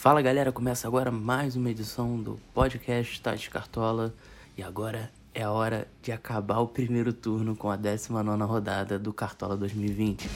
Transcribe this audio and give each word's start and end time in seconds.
Fala 0.00 0.22
galera, 0.22 0.50
começa 0.50 0.88
agora 0.88 1.10
mais 1.10 1.56
uma 1.56 1.70
edição 1.70 2.16
do 2.16 2.40
podcast 2.54 3.20
Tati 3.20 3.50
Cartola 3.50 4.14
e 4.56 4.62
agora 4.62 5.10
é 5.34 5.42
a 5.42 5.52
hora 5.52 5.86
de 6.00 6.10
acabar 6.10 6.60
o 6.60 6.68
primeiro 6.68 7.12
turno 7.12 7.54
com 7.54 7.70
a 7.70 7.76
19 7.76 8.42
rodada 8.44 8.98
do 8.98 9.12
Cartola 9.12 9.58
2020. 9.58 10.26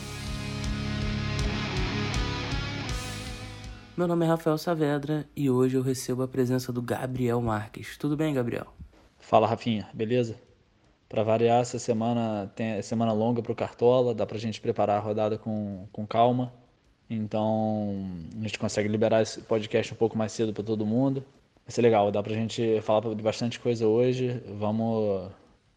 Meu 3.97 4.07
nome 4.07 4.27
é 4.27 4.29
Rafael 4.29 4.59
Saavedra 4.59 5.27
e 5.35 5.49
hoje 5.49 5.79
eu 5.79 5.83
recebo 5.83 6.23
a 6.23 6.29
presença 6.29 6.71
do 6.71 6.83
Gabriel 6.83 7.41
Marques. 7.41 7.97
Tudo 7.97 8.19
bem, 8.19 8.35
Gabriel? 8.35 8.67
Fala, 9.19 9.47
Rafinha, 9.47 9.89
beleza? 9.95 10.39
Para 11.09 11.23
variar, 11.23 11.63
essa 11.63 11.79
semana 11.79 12.53
tem 12.55 12.83
semana 12.83 13.15
longa 13.15 13.41
para 13.41 13.53
o 13.53 13.57
Cartola, 13.57 14.15
dá 14.15 14.27
para 14.27 14.37
a 14.37 14.41
gente 14.41 14.61
preparar 14.61 14.99
a 14.99 15.01
rodada 15.01 15.39
com, 15.39 15.89
com 15.91 16.07
calma. 16.07 16.53
Então 17.09 18.07
a 18.39 18.43
gente 18.43 18.59
consegue 18.59 18.89
liberar 18.89 19.23
esse 19.23 19.41
podcast 19.43 19.93
um 19.93 19.97
pouco 19.97 20.17
mais 20.17 20.33
cedo 20.33 20.53
para 20.53 20.65
todo 20.65 20.87
mundo. 20.87 21.25
Vai 21.67 21.73
ser 21.73 21.83
legal, 21.83 22.11
dá 22.11 22.23
para 22.23 22.33
a 22.33 22.37
gente 22.37 22.81
falar 22.83 23.15
de 23.15 23.23
bastante 23.23 23.59
coisa 23.59 23.87
hoje. 23.87 24.43
Vamos, 24.59 25.31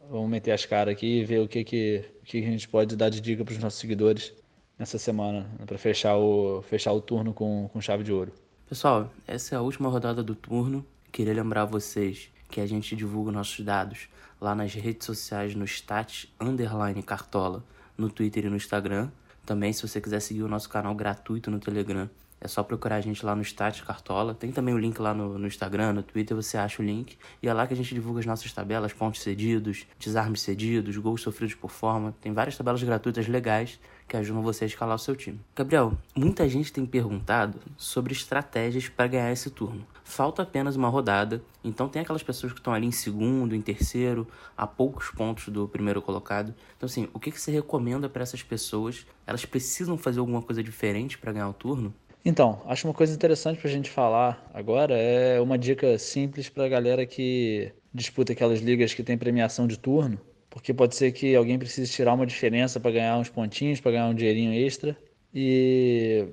vamos 0.09 0.29
meter 0.29 0.51
as 0.51 0.65
caras 0.65 0.93
aqui 0.93 1.19
e 1.19 1.25
ver 1.25 1.39
o 1.39 1.47
que, 1.47 1.63
que, 1.63 2.05
o 2.21 2.25
que 2.25 2.37
a 2.39 2.41
gente 2.41 2.67
pode 2.67 2.95
dar 2.95 3.09
de 3.09 3.21
dica 3.21 3.43
para 3.43 3.53
os 3.53 3.59
nossos 3.59 3.79
seguidores 3.79 4.33
nessa 4.77 4.97
semana, 4.97 5.41
né, 5.57 5.65
para 5.65 5.77
fechar 5.77 6.17
o, 6.17 6.61
fechar 6.61 6.91
o 6.91 7.01
turno 7.01 7.33
com, 7.33 7.69
com 7.71 7.81
chave 7.81 8.03
de 8.03 8.11
ouro. 8.11 8.31
Pessoal, 8.69 9.09
essa 9.25 9.55
é 9.55 9.57
a 9.57 9.61
última 9.61 9.89
rodada 9.89 10.21
do 10.21 10.35
turno. 10.35 10.85
Queria 11.11 11.33
lembrar 11.33 11.65
vocês 11.65 12.29
que 12.49 12.61
a 12.61 12.65
gente 12.65 12.95
divulga 12.95 13.31
nossos 13.31 13.63
dados 13.63 14.09
lá 14.39 14.53
nas 14.53 14.73
redes 14.73 15.05
sociais 15.05 15.55
no 15.55 15.65
Stat 15.65 16.29
Underline 16.39 17.01
Cartola, 17.01 17.63
no 17.97 18.09
Twitter 18.09 18.45
e 18.45 18.49
no 18.49 18.55
Instagram. 18.55 19.09
Também, 19.47 19.71
se 19.71 19.87
você 19.87 20.01
quiser 20.01 20.19
seguir 20.19 20.43
o 20.43 20.47
nosso 20.49 20.67
canal 20.67 20.93
gratuito 20.93 21.49
no 21.49 21.57
Telegram, 21.57 22.09
é 22.41 22.49
só 22.49 22.61
procurar 22.63 22.97
a 22.97 23.01
gente 23.01 23.25
lá 23.25 23.33
no 23.33 23.41
Stat 23.41 23.81
Cartola. 23.81 24.33
Tem 24.33 24.51
também 24.51 24.73
o 24.73 24.77
link 24.77 24.99
lá 24.99 25.13
no, 25.13 25.39
no, 25.39 25.47
Instagram, 25.47 25.93
no 25.93 26.03
Twitter, 26.03 26.35
você 26.35 26.57
acha 26.57 26.81
o 26.81 26.85
link. 26.85 27.17
E 27.41 27.47
é 27.47 27.53
lá 27.53 27.65
que 27.65 27.73
a 27.73 27.77
gente 27.77 27.95
divulga 27.95 28.19
as 28.19 28.25
nossas 28.25 28.51
tabelas, 28.51 28.91
pontos 28.91 29.21
cedidos, 29.21 29.87
desarmes 29.97 30.41
cedidos, 30.41 30.97
gols 30.97 31.21
sofridos 31.21 31.55
por 31.55 31.71
forma. 31.71 32.13
Tem 32.19 32.33
várias 32.33 32.57
tabelas 32.57 32.83
gratuitas 32.83 33.25
legais 33.29 33.79
que 34.05 34.17
ajudam 34.17 34.43
você 34.43 34.65
a 34.65 34.67
escalar 34.67 34.97
o 34.97 34.99
seu 34.99 35.15
time. 35.15 35.39
Gabriel, 35.55 35.97
muita 36.13 36.47
gente 36.49 36.73
tem 36.73 36.85
perguntado 36.85 37.57
sobre 37.77 38.11
estratégias 38.11 38.89
para 38.89 39.07
ganhar 39.07 39.31
esse 39.31 39.49
turno. 39.49 39.87
Falta 40.07 40.41
apenas 40.41 40.77
uma 40.77 40.87
rodada, 40.87 41.43
então 41.61 41.89
tem 41.89 42.01
aquelas 42.01 42.23
pessoas 42.23 42.53
que 42.53 42.59
estão 42.59 42.73
ali 42.73 42.87
em 42.87 42.91
segundo, 42.91 43.53
em 43.53 43.61
terceiro, 43.61 44.25
a 44.55 44.65
poucos 44.65 45.11
pontos 45.11 45.49
do 45.49 45.67
primeiro 45.67 46.01
colocado. 46.01 46.55
Então, 46.75 46.87
assim, 46.87 47.09
o 47.13 47.19
que, 47.19 47.29
que 47.29 47.39
você 47.39 47.51
recomenda 47.51 48.07
para 48.07 48.23
essas 48.23 48.41
pessoas? 48.41 49.05
Elas 49.27 49.45
precisam 49.45 49.97
fazer 49.97 50.19
alguma 50.19 50.41
coisa 50.41 50.63
diferente 50.63 51.17
para 51.17 51.33
ganhar 51.33 51.49
o 51.49 51.53
turno? 51.53 51.93
Então, 52.23 52.61
acho 52.65 52.87
uma 52.87 52.93
coisa 52.93 53.13
interessante 53.13 53.59
para 53.59 53.69
a 53.69 53.71
gente 53.71 53.91
falar 53.91 54.49
agora 54.53 54.95
é 54.97 55.41
uma 55.41 55.57
dica 55.57 55.99
simples 55.99 56.47
para 56.47 56.65
a 56.65 56.69
galera 56.69 57.05
que 57.05 57.73
disputa 57.93 58.31
aquelas 58.31 58.61
ligas 58.61 58.93
que 58.93 59.03
tem 59.03 59.17
premiação 59.17 59.67
de 59.67 59.77
turno, 59.77 60.17
porque 60.49 60.73
pode 60.73 60.95
ser 60.95 61.11
que 61.11 61.35
alguém 61.35 61.59
precise 61.59 61.91
tirar 61.91 62.13
uma 62.13 62.25
diferença 62.25 62.79
para 62.79 62.91
ganhar 62.91 63.17
uns 63.17 63.29
pontinhos, 63.29 63.81
para 63.81 63.91
ganhar 63.91 64.07
um 64.07 64.15
dinheirinho 64.15 64.53
extra, 64.53 64.97
e 65.33 66.29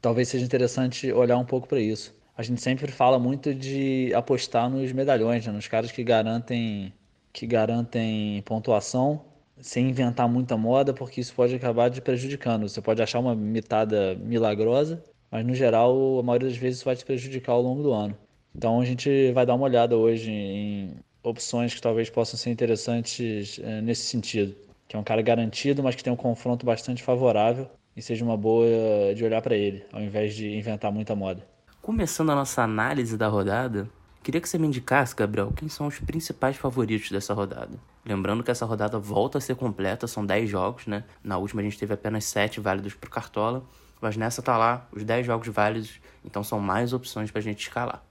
talvez 0.00 0.28
seja 0.28 0.44
interessante 0.44 1.10
olhar 1.12 1.38
um 1.38 1.44
pouco 1.44 1.68
para 1.68 1.78
isso 1.78 2.12
a 2.36 2.42
gente 2.42 2.60
sempre 2.60 2.90
fala 2.90 3.18
muito 3.18 3.54
de 3.54 4.12
apostar 4.14 4.68
nos 4.68 4.92
medalhões, 4.92 5.46
né? 5.46 5.52
nos 5.52 5.68
caras 5.68 5.92
que 5.92 6.02
garantem 6.02 6.92
que 7.32 7.46
garantem 7.46 8.42
pontuação 8.42 9.24
sem 9.60 9.88
inventar 9.88 10.28
muita 10.28 10.56
moda, 10.56 10.92
porque 10.92 11.20
isso 11.20 11.34
pode 11.34 11.54
acabar 11.54 11.90
te 11.90 12.00
prejudicando. 12.00 12.68
Você 12.68 12.80
pode 12.80 13.02
achar 13.02 13.18
uma 13.18 13.34
mitada 13.34 14.14
milagrosa, 14.16 15.02
mas 15.30 15.44
no 15.44 15.54
geral, 15.54 16.18
a 16.18 16.22
maioria 16.22 16.48
das 16.48 16.56
vezes 16.56 16.78
isso 16.78 16.84
vai 16.84 16.96
te 16.96 17.04
prejudicar 17.04 17.52
ao 17.52 17.62
longo 17.62 17.82
do 17.82 17.92
ano. 17.92 18.16
Então 18.54 18.80
a 18.80 18.84
gente 18.84 19.32
vai 19.32 19.44
dar 19.44 19.54
uma 19.54 19.64
olhada 19.64 19.96
hoje 19.96 20.30
em 20.30 20.92
opções 21.22 21.74
que 21.74 21.80
talvez 21.80 22.08
possam 22.10 22.38
ser 22.38 22.50
interessantes 22.50 23.58
é, 23.62 23.80
nesse 23.80 24.02
sentido. 24.02 24.54
Que 24.86 24.96
é 24.96 24.98
um 24.98 25.04
cara 25.04 25.22
garantido, 25.22 25.82
mas 25.82 25.94
que 25.94 26.04
tem 26.04 26.12
um 26.12 26.16
confronto 26.16 26.64
bastante 26.64 27.02
favorável 27.02 27.68
e 27.96 28.02
seja 28.02 28.24
uma 28.24 28.36
boa 28.36 28.66
de 29.14 29.24
olhar 29.24 29.40
para 29.42 29.56
ele, 29.56 29.84
ao 29.92 30.00
invés 30.00 30.34
de 30.34 30.56
inventar 30.56 30.92
muita 30.92 31.16
moda. 31.16 31.53
Começando 31.84 32.30
a 32.30 32.34
nossa 32.34 32.62
análise 32.62 33.14
da 33.14 33.28
rodada, 33.28 33.86
queria 34.22 34.40
que 34.40 34.48
você 34.48 34.56
me 34.56 34.66
indicasse, 34.66 35.14
Gabriel, 35.14 35.52
quem 35.54 35.68
são 35.68 35.86
os 35.86 35.98
principais 35.98 36.56
favoritos 36.56 37.10
dessa 37.10 37.34
rodada. 37.34 37.78
Lembrando 38.06 38.42
que 38.42 38.50
essa 38.50 38.64
rodada 38.64 38.98
volta 38.98 39.36
a 39.36 39.40
ser 39.40 39.54
completa, 39.54 40.06
são 40.06 40.24
10 40.24 40.48
jogos, 40.48 40.86
né? 40.86 41.04
Na 41.22 41.36
última 41.36 41.60
a 41.60 41.64
gente 41.64 41.78
teve 41.78 41.92
apenas 41.92 42.24
7 42.24 42.58
válidos 42.58 42.94
pro 42.94 43.10
Cartola, 43.10 43.62
mas 44.00 44.16
nessa 44.16 44.40
tá 44.40 44.56
lá 44.56 44.88
os 44.92 45.04
10 45.04 45.26
jogos 45.26 45.46
válidos, 45.48 46.00
então 46.24 46.42
são 46.42 46.58
mais 46.58 46.94
opções 46.94 47.30
pra 47.30 47.42
gente 47.42 47.60
escalar. 47.60 48.02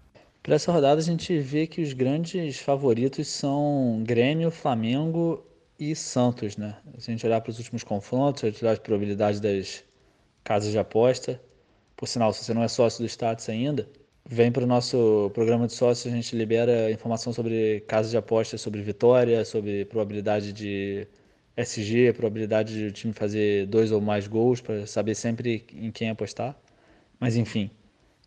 Para 0.44 0.54
essa 0.54 0.72
rodada 0.72 1.02
a 1.02 1.04
gente 1.04 1.36
vê 1.40 1.66
que 1.66 1.82
os 1.82 1.94
grandes 1.94 2.60
favoritos 2.60 3.28
são 3.28 4.04
Grêmio, 4.06 4.52
Flamengo 4.52 5.44
e 5.80 5.96
Santos, 5.96 6.58
né? 6.58 6.78
Se 7.00 7.10
a 7.10 7.12
gente 7.12 7.26
olhar 7.26 7.42
para 7.42 7.50
os 7.50 7.58
últimos 7.58 7.84
confrontos, 7.84 8.44
a 8.44 8.52
gente 8.52 8.64
olhar 8.64 8.74
as 8.74 8.80
probabilidades 8.80 9.40
das 9.40 9.84
casas 10.44 10.72
de 10.72 10.78
aposta, 10.78 11.42
por 12.04 12.08
sinal, 12.10 12.34
se 12.34 12.44
você 12.44 12.54
não 12.54 12.62
é 12.62 12.68
sócio 12.68 13.02
do 13.02 13.08
Status 13.08 13.48
ainda, 13.48 13.88
vem 14.26 14.52
para 14.52 14.66
o 14.66 14.68
nosso 14.68 15.32
programa 15.34 15.68
de 15.68 15.72
sócio, 15.72 16.12
a 16.12 16.14
gente 16.14 16.36
libera 16.36 16.92
informação 16.92 17.32
sobre 17.32 17.80
casas 17.88 18.12
de 18.12 18.18
apostas, 18.18 18.60
sobre 18.60 18.82
vitória, 18.82 19.46
sobre 19.46 19.86
probabilidade 19.86 20.52
de 20.52 21.08
SG, 21.56 22.12
probabilidade 22.12 22.78
de 22.78 22.88
o 22.88 22.92
time 22.92 23.14
fazer 23.14 23.68
dois 23.68 23.90
ou 23.94 24.02
mais 24.02 24.28
gols, 24.28 24.60
para 24.60 24.86
saber 24.86 25.16
sempre 25.16 25.66
em 25.74 25.94
quem 25.94 26.10
apostar. 26.10 26.60
Mas 27.22 27.38
enfim, 27.38 27.72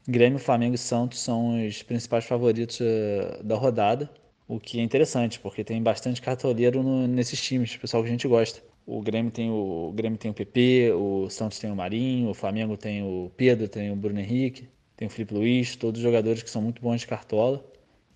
Grêmio, 0.09 0.39
Flamengo 0.39 0.75
e 0.75 0.79
Santos 0.79 1.19
são 1.19 1.67
os 1.67 1.83
principais 1.83 2.25
favoritos 2.25 2.81
uh, 2.81 3.45
da 3.45 3.57
rodada, 3.57 4.09
o 4.49 4.59
que 4.59 4.81
é 4.81 4.83
interessante, 4.83 5.39
porque 5.39 5.63
tem 5.63 5.83
bastante 5.83 6.23
cartoleiro 6.23 6.83
no, 6.83 7.07
nesses 7.07 7.43
times, 7.43 7.77
pessoal 7.77 8.03
que 8.03 8.09
a 8.09 8.13
gente 8.13 8.27
gosta. 8.27 8.63
O 8.87 9.03
Grêmio 9.03 9.33
tem 9.33 9.51
o, 9.51 9.89
o 9.89 9.93
Grêmio 9.93 10.19
tem 10.19 10.31
o 10.31 10.35
PP, 10.35 10.93
o 10.93 11.29
Santos 11.29 11.59
tem 11.59 11.71
o 11.71 11.77
Marinho, 11.77 12.31
o 12.31 12.35
Flamengo 12.35 12.77
tem 12.77 13.03
o 13.03 13.31
Pedro, 13.37 13.69
tem 13.69 13.91
o 13.91 13.97
Bruno 13.97 14.21
Henrique, 14.21 14.69
tem 14.97 15.09
o 15.09 15.11
Felipe 15.11 15.35
Luiz, 15.35 15.75
todos 15.77 16.01
jogadores 16.01 16.43
que 16.43 16.51
são 16.51 16.63
muito 16.63 16.81
bons 16.81 17.01
de 17.01 17.07
cartola. 17.09 17.65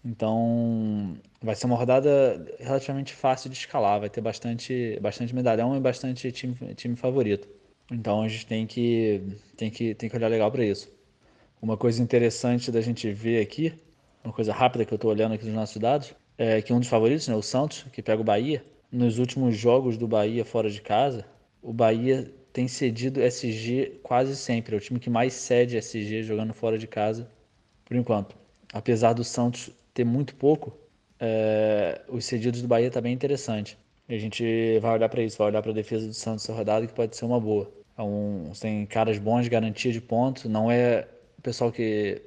Então, 0.04 1.16
vai 1.42 1.54
ser 1.54 1.66
uma 1.66 1.76
rodada 1.76 2.46
relativamente 2.58 3.12
fácil 3.12 3.50
de 3.50 3.56
escalar, 3.56 4.00
vai 4.00 4.08
ter 4.08 4.20
bastante, 4.20 4.98
bastante 5.02 5.34
medalhão 5.34 5.76
e 5.76 5.80
bastante 5.80 6.30
time, 6.32 6.54
time 6.74 6.96
favorito. 6.96 7.48
Então, 7.90 8.22
a 8.22 8.28
gente 8.28 8.46
tem 8.46 8.66
que, 8.66 9.20
tem 9.56 9.70
que, 9.70 9.94
tem 9.94 10.08
que 10.08 10.16
olhar 10.16 10.28
legal 10.28 10.50
para 10.50 10.64
isso. 10.64 10.90
Uma 11.60 11.76
coisa 11.76 12.02
interessante 12.02 12.70
da 12.70 12.80
gente 12.80 13.12
ver 13.12 13.42
aqui, 13.42 13.74
uma 14.24 14.32
coisa 14.32 14.52
rápida 14.52 14.84
que 14.84 14.92
eu 14.94 14.96
estou 14.96 15.10
olhando 15.10 15.34
aqui 15.34 15.44
nos 15.44 15.54
nossos 15.54 15.76
dados, 15.76 16.14
é 16.38 16.62
que 16.62 16.72
um 16.72 16.78
dos 16.78 16.88
favoritos, 16.88 17.28
né, 17.28 17.34
o 17.34 17.42
Santos, 17.42 17.84
que 17.92 18.00
pega 18.00 18.20
o 18.20 18.24
Bahia, 18.24 18.64
nos 18.90 19.18
últimos 19.18 19.56
jogos 19.56 19.96
do 19.96 20.08
Bahia 20.08 20.44
fora 20.44 20.70
de 20.70 20.80
casa, 20.80 21.24
o 21.62 21.72
Bahia 21.72 22.32
tem 22.52 22.66
cedido 22.66 23.22
SG 23.22 24.00
quase 24.02 24.36
sempre. 24.36 24.74
É 24.74 24.78
o 24.78 24.80
time 24.80 24.98
que 24.98 25.10
mais 25.10 25.32
cede 25.32 25.76
SG 25.76 26.22
jogando 26.22 26.52
fora 26.52 26.78
de 26.78 26.86
casa, 26.86 27.30
por 27.84 27.96
enquanto. 27.96 28.36
Apesar 28.72 29.12
do 29.12 29.24
Santos 29.24 29.70
ter 29.94 30.04
muito 30.04 30.34
pouco, 30.34 30.76
é, 31.18 32.00
os 32.08 32.24
cedidos 32.24 32.62
do 32.62 32.68
Bahia 32.68 32.88
está 32.88 33.00
bem 33.00 33.12
interessante. 33.12 33.78
A 34.08 34.18
gente 34.18 34.78
vai 34.80 34.94
olhar 34.94 35.08
para 35.08 35.22
isso, 35.22 35.38
vai 35.38 35.48
olhar 35.48 35.62
para 35.62 35.70
a 35.70 35.74
defesa 35.74 36.06
do 36.06 36.14
Santos 36.14 36.44
essa 36.44 36.52
rodada, 36.52 36.86
que 36.86 36.92
pode 36.92 37.16
ser 37.16 37.24
uma 37.24 37.38
boa. 37.38 37.70
É 37.96 38.02
um, 38.02 38.50
tem 38.60 38.84
caras 38.86 39.18
bons, 39.18 39.46
garantia 39.46 39.92
de 39.92 40.00
pontos. 40.00 40.44
Não 40.46 40.70
é 40.70 41.06
o 41.38 41.42
pessoal 41.42 41.70
que 41.70 42.20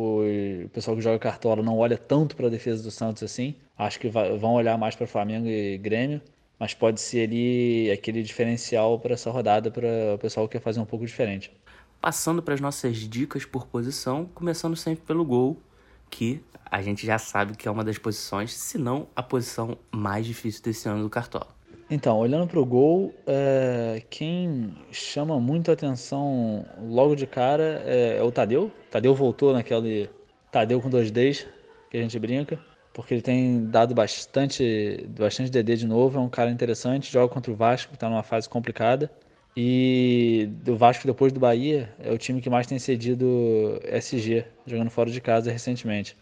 o 0.00 0.68
pessoal 0.68 0.96
que 0.96 1.02
joga 1.02 1.18
cartola 1.18 1.62
não 1.62 1.78
olha 1.78 1.98
tanto 1.98 2.36
para 2.36 2.46
a 2.46 2.50
defesa 2.50 2.82
do 2.82 2.90
Santos 2.90 3.22
assim. 3.22 3.54
Acho 3.76 3.98
que 3.98 4.08
vai, 4.08 4.36
vão 4.38 4.54
olhar 4.54 4.78
mais 4.78 4.94
para 4.94 5.06
Flamengo 5.06 5.48
e 5.48 5.76
Grêmio, 5.78 6.20
mas 6.58 6.74
pode 6.74 7.00
ser 7.00 7.28
ali 7.28 7.90
aquele 7.90 8.22
diferencial 8.22 8.98
para 9.00 9.14
essa 9.14 9.30
rodada 9.30 9.70
para 9.70 10.14
o 10.14 10.18
pessoal 10.18 10.46
que 10.46 10.56
quer 10.56 10.62
fazer 10.62 10.80
um 10.80 10.84
pouco 10.84 11.04
diferente. 11.04 11.52
Passando 12.00 12.42
para 12.42 12.54
as 12.54 12.60
nossas 12.60 12.96
dicas 12.98 13.44
por 13.44 13.66
posição, 13.66 14.26
começando 14.34 14.76
sempre 14.76 15.04
pelo 15.04 15.24
gol, 15.24 15.60
que 16.08 16.40
a 16.64 16.80
gente 16.80 17.04
já 17.04 17.18
sabe 17.18 17.56
que 17.56 17.66
é 17.66 17.70
uma 17.70 17.82
das 17.82 17.98
posições, 17.98 18.54
se 18.54 18.78
não 18.78 19.08
a 19.16 19.22
posição 19.22 19.76
mais 19.90 20.24
difícil 20.24 20.62
desse 20.62 20.88
ano 20.88 21.02
do 21.02 21.10
Cartola. 21.10 21.57
Então, 21.90 22.18
olhando 22.18 22.46
para 22.46 22.60
o 22.60 22.66
gol, 22.66 23.14
é, 23.26 24.02
quem 24.10 24.74
chama 24.92 25.40
muito 25.40 25.72
atenção 25.72 26.66
logo 26.82 27.14
de 27.16 27.26
cara 27.26 27.82
é, 27.86 28.18
é, 28.18 28.22
o 28.22 28.30
Tadeu. 28.30 28.70
Tadeu 28.90 29.14
voltou 29.14 29.54
naquele 29.54 30.10
Tadeu 30.52 30.82
com 30.82 30.90
dois 30.90 31.10
Ds, 31.10 31.46
que 31.90 31.96
a 31.96 32.02
gente 32.02 32.18
brinca, 32.18 32.58
porque 32.92 33.14
ele 33.14 33.22
tem 33.22 33.64
dado 33.70 33.94
bastante, 33.94 35.08
bastante 35.18 35.50
DD 35.50 35.76
de 35.76 35.86
novo, 35.86 36.18
é 36.18 36.20
um 36.20 36.28
cara 36.28 36.50
interessante, 36.50 37.10
joga 37.10 37.32
contra 37.32 37.50
o 37.50 37.56
Vasco, 37.56 37.94
está 37.94 38.08
numa 38.10 38.22
fase 38.22 38.46
complicada. 38.48 39.10
E 39.56 40.46
do 40.62 40.76
Vasco 40.76 41.06
depois 41.06 41.32
do 41.32 41.40
Bahia 41.40 41.90
é 41.98 42.12
o 42.12 42.18
time 42.18 42.42
que 42.42 42.50
mais 42.50 42.66
tem 42.66 42.78
cedido 42.78 43.80
SG, 43.84 44.44
jogando 44.66 44.90
fora 44.90 45.10
de 45.10 45.20
casa 45.22 45.50
recentemente. 45.50 46.14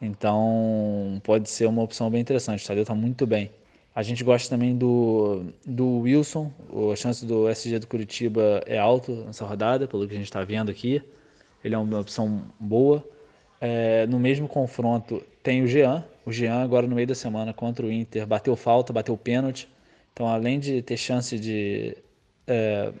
Então 0.00 1.20
pode 1.22 1.48
ser 1.48 1.66
uma 1.66 1.82
opção 1.82 2.10
bem 2.10 2.20
interessante. 2.20 2.64
O 2.64 2.66
Tadeu 2.66 2.82
está 2.82 2.94
muito 2.94 3.24
bem. 3.24 3.50
A 3.94 4.02
gente 4.02 4.24
gosta 4.24 4.48
também 4.48 4.76
do, 4.76 5.44
do 5.66 5.98
Wilson. 6.00 6.50
A 6.90 6.96
chance 6.96 7.26
do 7.26 7.48
SG 7.48 7.78
do 7.78 7.86
Curitiba 7.86 8.62
é 8.66 8.78
alta 8.78 9.12
nessa 9.24 9.44
rodada, 9.44 9.86
pelo 9.86 10.06
que 10.06 10.14
a 10.14 10.16
gente 10.16 10.26
está 10.26 10.42
vendo 10.42 10.70
aqui. 10.70 11.02
ele 11.62 11.74
é 11.74 11.78
uma 11.78 12.00
opção 12.00 12.42
boa. 12.58 13.04
É, 13.60 14.06
no 14.06 14.18
mesmo 14.18 14.48
confronto 14.48 15.22
tem 15.42 15.62
o 15.62 15.66
Jean. 15.66 16.04
O 16.24 16.32
Jean 16.32 16.62
agora 16.62 16.86
no 16.86 16.94
meio 16.94 17.06
da 17.06 17.14
semana 17.14 17.52
contra 17.52 17.84
o 17.84 17.92
Inter 17.92 18.26
bateu 18.26 18.56
falta, 18.56 18.92
bateu 18.92 19.16
pênalti. 19.16 19.68
Então 20.12 20.26
além 20.26 20.58
de 20.58 20.80
ter 20.82 20.96
chance 20.96 21.38
de 21.38 21.96
é, 22.46 22.92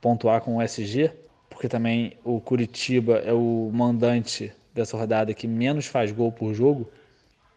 pontuar 0.00 0.40
com 0.40 0.56
o 0.56 0.62
SG, 0.62 1.12
porque 1.48 1.68
também 1.68 2.16
o 2.24 2.40
Curitiba 2.40 3.18
é 3.18 3.32
o 3.32 3.70
mandante 3.72 4.52
dessa 4.74 4.96
rodada 4.96 5.32
que 5.32 5.46
menos 5.46 5.86
faz 5.86 6.10
gol 6.10 6.32
por 6.32 6.54
jogo, 6.54 6.90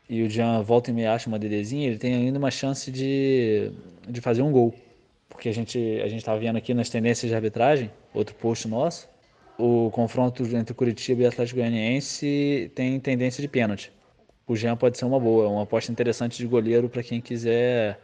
e 0.10 0.24
o 0.24 0.30
Jean 0.30 0.62
volta 0.62 0.92
e 0.92 0.94
me 0.94 1.06
acha 1.06 1.28
uma 1.28 1.40
DDzinha, 1.40 1.88
ele 1.88 1.98
tem 1.98 2.14
ainda 2.14 2.38
uma 2.38 2.52
chance 2.52 2.92
de, 2.92 3.72
de 4.08 4.22
fazer 4.22 4.42
um 4.42 4.52
gol. 4.52 4.74
Porque 5.30 5.50
a 5.50 5.54
gente 5.54 5.80
a 6.04 6.08
estava 6.08 6.40
vendo 6.40 6.58
aqui 6.58 6.74
nas 6.74 6.90
tendências 6.90 7.30
de 7.30 7.36
arbitragem, 7.36 7.90
outro 8.14 8.36
post 8.36 8.68
nosso, 8.68 9.10
o 9.58 9.90
confronto 9.92 10.44
entre 10.56 10.74
Curitiba 10.74 11.24
e 11.24 11.26
Atlético 11.26 11.60
Goianiense 11.60 12.72
tem 12.76 13.00
tendência 13.00 13.42
de 13.42 13.48
pênalti. 13.48 13.92
O 14.46 14.56
Jean 14.56 14.76
pode 14.76 14.98
ser 14.98 15.06
uma 15.06 15.20
boa, 15.20 15.48
uma 15.48 15.64
aposta 15.64 15.92
interessante 15.92 16.38
de 16.38 16.46
goleiro 16.46 16.90
para 16.90 17.02
quem 17.02 17.22
quiser 17.22 18.00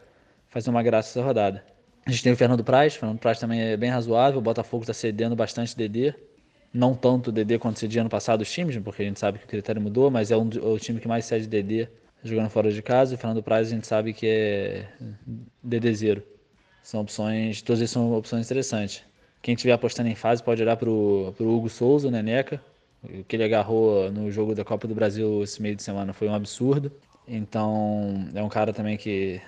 fazer 0.47 0.69
uma 0.69 0.81
graça 0.81 1.09
essa 1.09 1.25
rodada. 1.25 1.63
A 2.05 2.11
gente 2.11 2.23
tem 2.23 2.31
o 2.31 2.37
Fernando 2.37 2.63
Praz, 2.63 2.95
o 2.95 2.99
Fernando 2.99 3.19
Praz 3.19 3.39
também 3.39 3.61
é 3.61 3.77
bem 3.77 3.89
razoável, 3.89 4.39
o 4.39 4.41
Botafogo 4.41 4.83
está 4.83 4.93
cedendo 4.93 5.35
bastante 5.35 5.75
DD, 5.75 6.15
não 6.73 6.93
tanto 6.93 7.31
DD 7.31 7.57
quanto 7.59 7.79
cedia 7.79 8.01
ano 8.01 8.09
passado 8.09 8.41
os 8.41 8.51
times, 8.51 8.77
porque 8.77 9.01
a 9.01 9.05
gente 9.05 9.19
sabe 9.19 9.39
que 9.39 9.45
o 9.45 9.47
critério 9.47 9.81
mudou, 9.81 10.11
mas 10.11 10.31
é, 10.31 10.37
um, 10.37 10.49
é 10.55 10.65
o 10.65 10.79
time 10.79 10.99
que 10.99 11.07
mais 11.07 11.25
cede 11.25 11.47
DD 11.47 11.87
jogando 12.23 12.49
fora 12.49 12.71
de 12.71 12.81
casa, 12.81 13.13
e 13.13 13.17
Fernando 13.17 13.41
Praz 13.41 13.67
a 13.67 13.71
gente 13.71 13.87
sabe 13.87 14.13
que 14.13 14.27
é 14.27 14.89
DD 15.63 15.93
zero. 15.93 16.23
São 16.83 17.01
opções, 17.01 17.61
todas 17.61 17.81
essas 17.81 17.91
são 17.91 18.13
opções 18.13 18.45
interessantes. 18.45 19.03
Quem 19.41 19.53
estiver 19.53 19.73
apostando 19.73 20.09
em 20.09 20.15
fase 20.15 20.43
pode 20.43 20.61
olhar 20.61 20.75
para 20.75 20.89
o 20.89 21.33
Hugo 21.39 21.69
Souza, 21.69 22.07
o 22.07 22.11
Neneca. 22.11 22.61
O 23.03 23.23
que 23.23 23.35
ele 23.35 23.43
agarrou 23.45 24.11
no 24.11 24.29
jogo 24.29 24.53
da 24.53 24.65
Copa 24.65 24.87
do 24.87 24.93
Brasil 24.93 25.41
esse 25.43 25.61
meio 25.61 25.75
de 25.75 25.83
semana 25.83 26.11
foi 26.11 26.27
um 26.27 26.33
absurdo. 26.33 26.91
Então 27.27 28.29
é 28.33 28.43
um 28.43 28.49
cara 28.49 28.73
também 28.73 28.97
que 28.97 29.41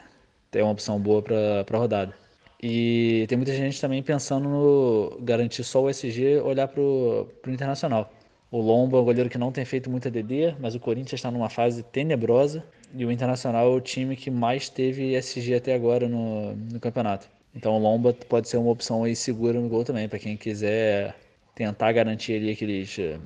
tem 0.49 0.61
uma 0.61 0.71
opção 0.71 0.99
boa 0.99 1.21
para 1.21 1.65
a 1.69 1.77
rodada. 1.77 2.13
E 2.61 3.25
tem 3.27 3.37
muita 3.37 3.53
gente 3.53 3.81
também 3.81 4.03
pensando 4.03 4.47
no 4.47 5.19
garantir 5.21 5.63
só 5.63 5.81
o 5.81 5.89
SG 5.89 6.39
olhar 6.41 6.67
para 6.67 6.79
o 6.79 7.27
Internacional. 7.47 8.13
O 8.51 8.59
Lomba 8.61 8.97
é 8.97 9.01
um 9.01 9.05
goleiro 9.05 9.29
que 9.29 9.37
não 9.37 9.51
tem 9.51 9.65
feito 9.65 9.89
muita 9.89 10.11
DD, 10.11 10.55
mas 10.59 10.75
o 10.75 10.79
Corinthians 10.79 11.13
está 11.13 11.31
numa 11.31 11.49
fase 11.49 11.81
tenebrosa 11.81 12.63
e 12.93 13.05
o 13.05 13.11
Internacional 13.11 13.65
é 13.65 13.75
o 13.75 13.81
time 13.81 14.15
que 14.15 14.29
mais 14.29 14.69
teve 14.69 15.15
SG 15.15 15.55
até 15.55 15.73
agora 15.73 16.07
no, 16.07 16.53
no 16.55 16.79
campeonato. 16.79 17.27
Então 17.55 17.73
o 17.75 17.79
Lomba 17.79 18.13
pode 18.13 18.47
ser 18.47 18.57
uma 18.57 18.71
opção 18.71 19.03
aí 19.03 19.15
segura 19.15 19.59
no 19.59 19.67
gol 19.67 19.83
também, 19.83 20.07
para 20.07 20.19
quem 20.19 20.37
quiser 20.37 21.15
tentar 21.55 21.91
garantir 21.93 22.33
ali 22.33 22.51
aqueles 22.51 22.97
eh, 22.99 23.17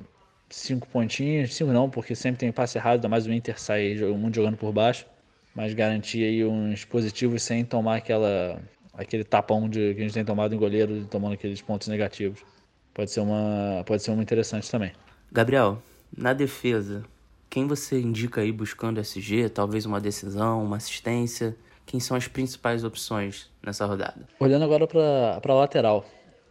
cinco 0.48 0.86
pontinhos, 0.88 1.54
cinco 1.54 1.72
não, 1.72 1.90
porque 1.90 2.14
sempre 2.14 2.38
tem 2.40 2.50
passe 2.52 2.78
errado, 2.78 2.96
ainda 2.96 3.08
mais 3.08 3.26
o 3.26 3.32
Inter 3.32 3.60
sai 3.60 4.02
o 4.02 4.16
mundo 4.16 4.34
jogando 4.34 4.56
por 4.56 4.72
baixo, 4.72 5.06
mas 5.54 5.74
garantir 5.74 6.24
aí 6.24 6.44
uns 6.44 6.84
positivos 6.84 7.42
sem 7.42 7.64
tomar 7.64 7.96
aquela 7.96 8.60
aquele 8.96 9.24
tapão 9.24 9.68
de, 9.68 9.94
que 9.94 10.00
a 10.00 10.02
gente 10.04 10.14
tem 10.14 10.24
tomado 10.24 10.54
em 10.54 10.58
goleiro, 10.58 11.04
tomando 11.06 11.34
aqueles 11.34 11.60
pontos 11.60 11.88
negativos. 11.88 12.40
Pode 12.94 13.10
ser 13.10 13.20
uma 13.20 13.84
pode 13.86 14.02
ser 14.02 14.10
uma 14.10 14.22
interessante 14.22 14.70
também. 14.70 14.92
Gabriel, 15.30 15.82
na 16.16 16.32
defesa, 16.32 17.04
quem 17.50 17.66
você 17.66 18.00
indica 18.00 18.40
aí 18.40 18.50
buscando 18.50 19.00
SG, 19.00 19.48
talvez 19.48 19.86
uma 19.86 20.00
decisão, 20.00 20.64
uma 20.64 20.76
assistência? 20.76 21.56
Quem 21.84 22.00
são 22.00 22.16
as 22.16 22.26
principais 22.26 22.84
opções 22.84 23.48
nessa 23.62 23.86
rodada? 23.86 24.26
Olhando 24.40 24.64
agora 24.64 24.86
para 24.86 25.40
a 25.42 25.54
lateral, 25.54 26.04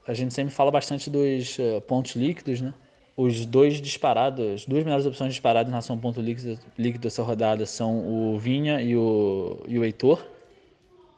a 0.07 0.13
gente 0.13 0.33
sempre 0.33 0.53
fala 0.53 0.71
bastante 0.71 1.09
dos 1.09 1.57
uh, 1.57 1.81
pontos 1.81 2.15
líquidos, 2.15 2.61
né? 2.61 2.73
Os 3.17 3.45
dois 3.45 3.81
disparados, 3.81 4.45
as 4.45 4.65
duas 4.65 4.83
melhores 4.83 5.05
opções 5.05 5.31
disparadas 5.31 5.69
em 5.69 5.71
relação 5.71 5.95
ao 5.95 6.01
ponto 6.01 6.21
líquido, 6.21 6.59
líquido 6.77 7.03
dessa 7.03 7.23
rodada 7.23 7.65
são 7.65 7.97
o 8.05 8.37
Vinha 8.37 8.81
e 8.81 8.95
o, 8.95 9.61
e 9.67 9.79
o 9.79 9.83
Heitor. 9.85 10.21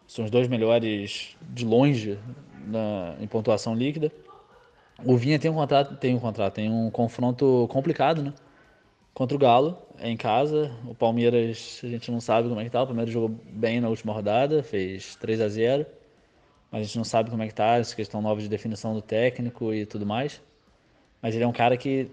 São 0.08 0.24
os 0.24 0.32
dois 0.32 0.48
melhores 0.48 1.36
de 1.42 1.66
longe 1.66 2.18
na, 2.66 3.16
em 3.20 3.28
pontuação 3.28 3.76
líquida. 3.76 4.12
O 5.06 5.18
Vinha 5.18 5.38
tem 5.38 5.52
um 5.52 5.54
contrato, 5.54 5.96
tem 5.98 6.16
um 6.16 6.20
contrato, 6.20 6.54
tem 6.56 6.72
um 6.72 6.90
confronto 6.90 7.68
complicado, 7.70 8.24
né? 8.24 8.34
Contra 9.14 9.36
o 9.36 9.40
Galo, 9.40 9.78
é 10.00 10.10
em 10.10 10.18
casa. 10.18 10.72
O 10.88 10.96
Palmeiras, 10.96 11.82
a 11.84 11.88
gente 11.88 12.10
não 12.12 12.22
sabe 12.22 12.48
como 12.48 12.62
é 12.62 12.64
que 12.64 12.70
tá. 12.70 12.84
O 12.84 12.88
Palmeiras 12.88 13.14
jogou 13.14 13.30
bem 13.30 13.82
na 13.82 13.90
última 13.90 14.14
rodada, 14.14 14.64
fez 14.64 15.16
3 15.18 15.42
a 15.42 15.50
0 15.50 15.86
Mas 16.72 16.82
a 16.82 16.84
gente 16.86 16.98
não 16.98 17.04
sabe 17.04 17.30
como 17.30 17.44
é 17.44 17.48
que 17.48 17.54
tá, 17.54 17.76
essa 17.78 17.96
questão 17.96 18.22
nova 18.22 18.42
de 18.42 18.48
definição 18.48 18.94
do 18.94 19.02
técnico 19.02 19.74
e 19.74 19.86
tudo 19.86 20.06
mais. 20.06 20.42
Mas 21.22 21.36
ele 21.36 21.44
é 21.44 21.48
um 21.48 21.54
cara 21.54 21.76
que 21.78 22.10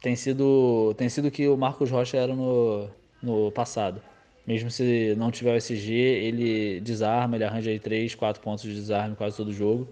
tem 0.00 0.16
sido 0.16 0.94
tem 0.96 1.08
sido 1.08 1.28
o 1.28 1.30
que 1.30 1.48
o 1.48 1.56
Marcos 1.56 1.90
Rocha 1.90 2.16
era 2.16 2.34
no, 2.34 2.88
no 3.22 3.52
passado. 3.52 4.02
Mesmo 4.46 4.70
se 4.70 5.14
não 5.16 5.30
tiver 5.30 5.52
o 5.52 5.56
SG, 5.56 5.92
ele 5.92 6.80
desarma, 6.80 7.36
ele 7.36 7.44
arranja 7.44 7.70
aí 7.70 7.80
3, 7.80 8.14
4 8.14 8.40
pontos 8.40 8.64
de 8.64 8.74
desarme 8.74 9.16
quase 9.16 9.36
todo 9.36 9.52
jogo. 9.52 9.88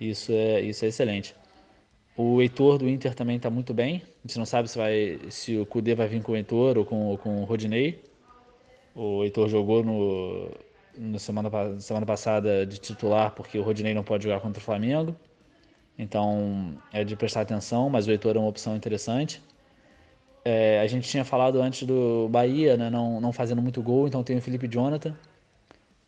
Isso 0.00 0.32
é, 0.32 0.60
isso 0.62 0.84
é 0.84 0.88
excelente. 0.88 1.34
O 2.16 2.40
Heitor 2.40 2.78
do 2.78 2.88
Inter 2.88 3.14
também 3.14 3.36
está 3.36 3.50
muito 3.50 3.74
bem. 3.74 4.02
A 4.24 4.26
gente 4.26 4.38
não 4.38 4.46
sabe 4.46 4.68
se, 4.68 4.78
vai, 4.78 5.20
se 5.28 5.56
o 5.56 5.66
Kudê 5.66 5.94
vai 5.94 6.08
vir 6.08 6.22
com 6.22 6.32
o 6.32 6.36
Heitor 6.36 6.78
ou 6.78 6.84
com, 6.84 7.16
com 7.18 7.42
o 7.42 7.44
Rodinei. 7.44 8.02
O 8.94 9.22
Heitor 9.22 9.48
jogou 9.48 9.84
no, 9.84 10.50
no 10.96 11.18
semana, 11.18 11.50
semana 11.78 12.06
passada 12.06 12.66
de 12.66 12.78
titular 12.78 13.32
porque 13.34 13.58
o 13.58 13.62
Rodinei 13.62 13.94
não 13.94 14.02
pode 14.02 14.24
jogar 14.24 14.40
contra 14.40 14.60
o 14.60 14.64
Flamengo. 14.64 15.14
Então 15.98 16.76
é 16.92 17.04
de 17.04 17.14
prestar 17.16 17.42
atenção, 17.42 17.90
mas 17.90 18.06
o 18.06 18.10
Heitor 18.10 18.36
é 18.36 18.38
uma 18.38 18.48
opção 18.48 18.74
interessante. 18.74 19.42
É, 20.44 20.80
a 20.80 20.86
gente 20.86 21.08
tinha 21.08 21.24
falado 21.24 21.60
antes 21.60 21.86
do 21.86 22.28
Bahia, 22.30 22.76
né, 22.76 22.90
não, 22.90 23.20
não 23.20 23.32
fazendo 23.32 23.60
muito 23.60 23.82
gol, 23.82 24.06
então 24.08 24.22
tem 24.22 24.36
o 24.36 24.40
Felipe 24.40 24.68
Jonathan, 24.68 25.14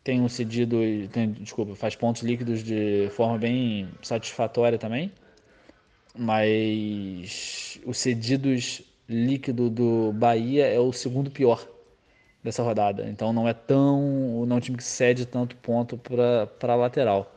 tem 0.03 0.21
um 0.21 0.29
cedido, 0.29 0.77
tem, 1.11 1.31
desculpa, 1.31 1.75
faz 1.75 1.95
pontos 1.95 2.23
líquidos 2.23 2.63
de 2.63 3.09
forma 3.11 3.37
bem 3.37 3.89
satisfatória 4.01 4.77
também, 4.77 5.11
mas 6.15 7.79
os 7.85 7.97
cedidos 7.97 8.81
líquido 9.07 9.69
do 9.69 10.11
Bahia 10.13 10.65
é 10.65 10.79
o 10.79 10.91
segundo 10.91 11.29
pior 11.29 11.67
dessa 12.43 12.63
rodada, 12.63 13.07
então 13.07 13.31
não 13.31 13.47
é 13.47 13.53
tão, 13.53 14.45
não 14.45 14.55
é 14.55 14.57
um 14.57 14.61
time 14.61 14.77
que 14.77 14.83
cede 14.83 15.25
tanto 15.25 15.55
ponto 15.57 15.97
para 15.97 16.75
lateral. 16.75 17.31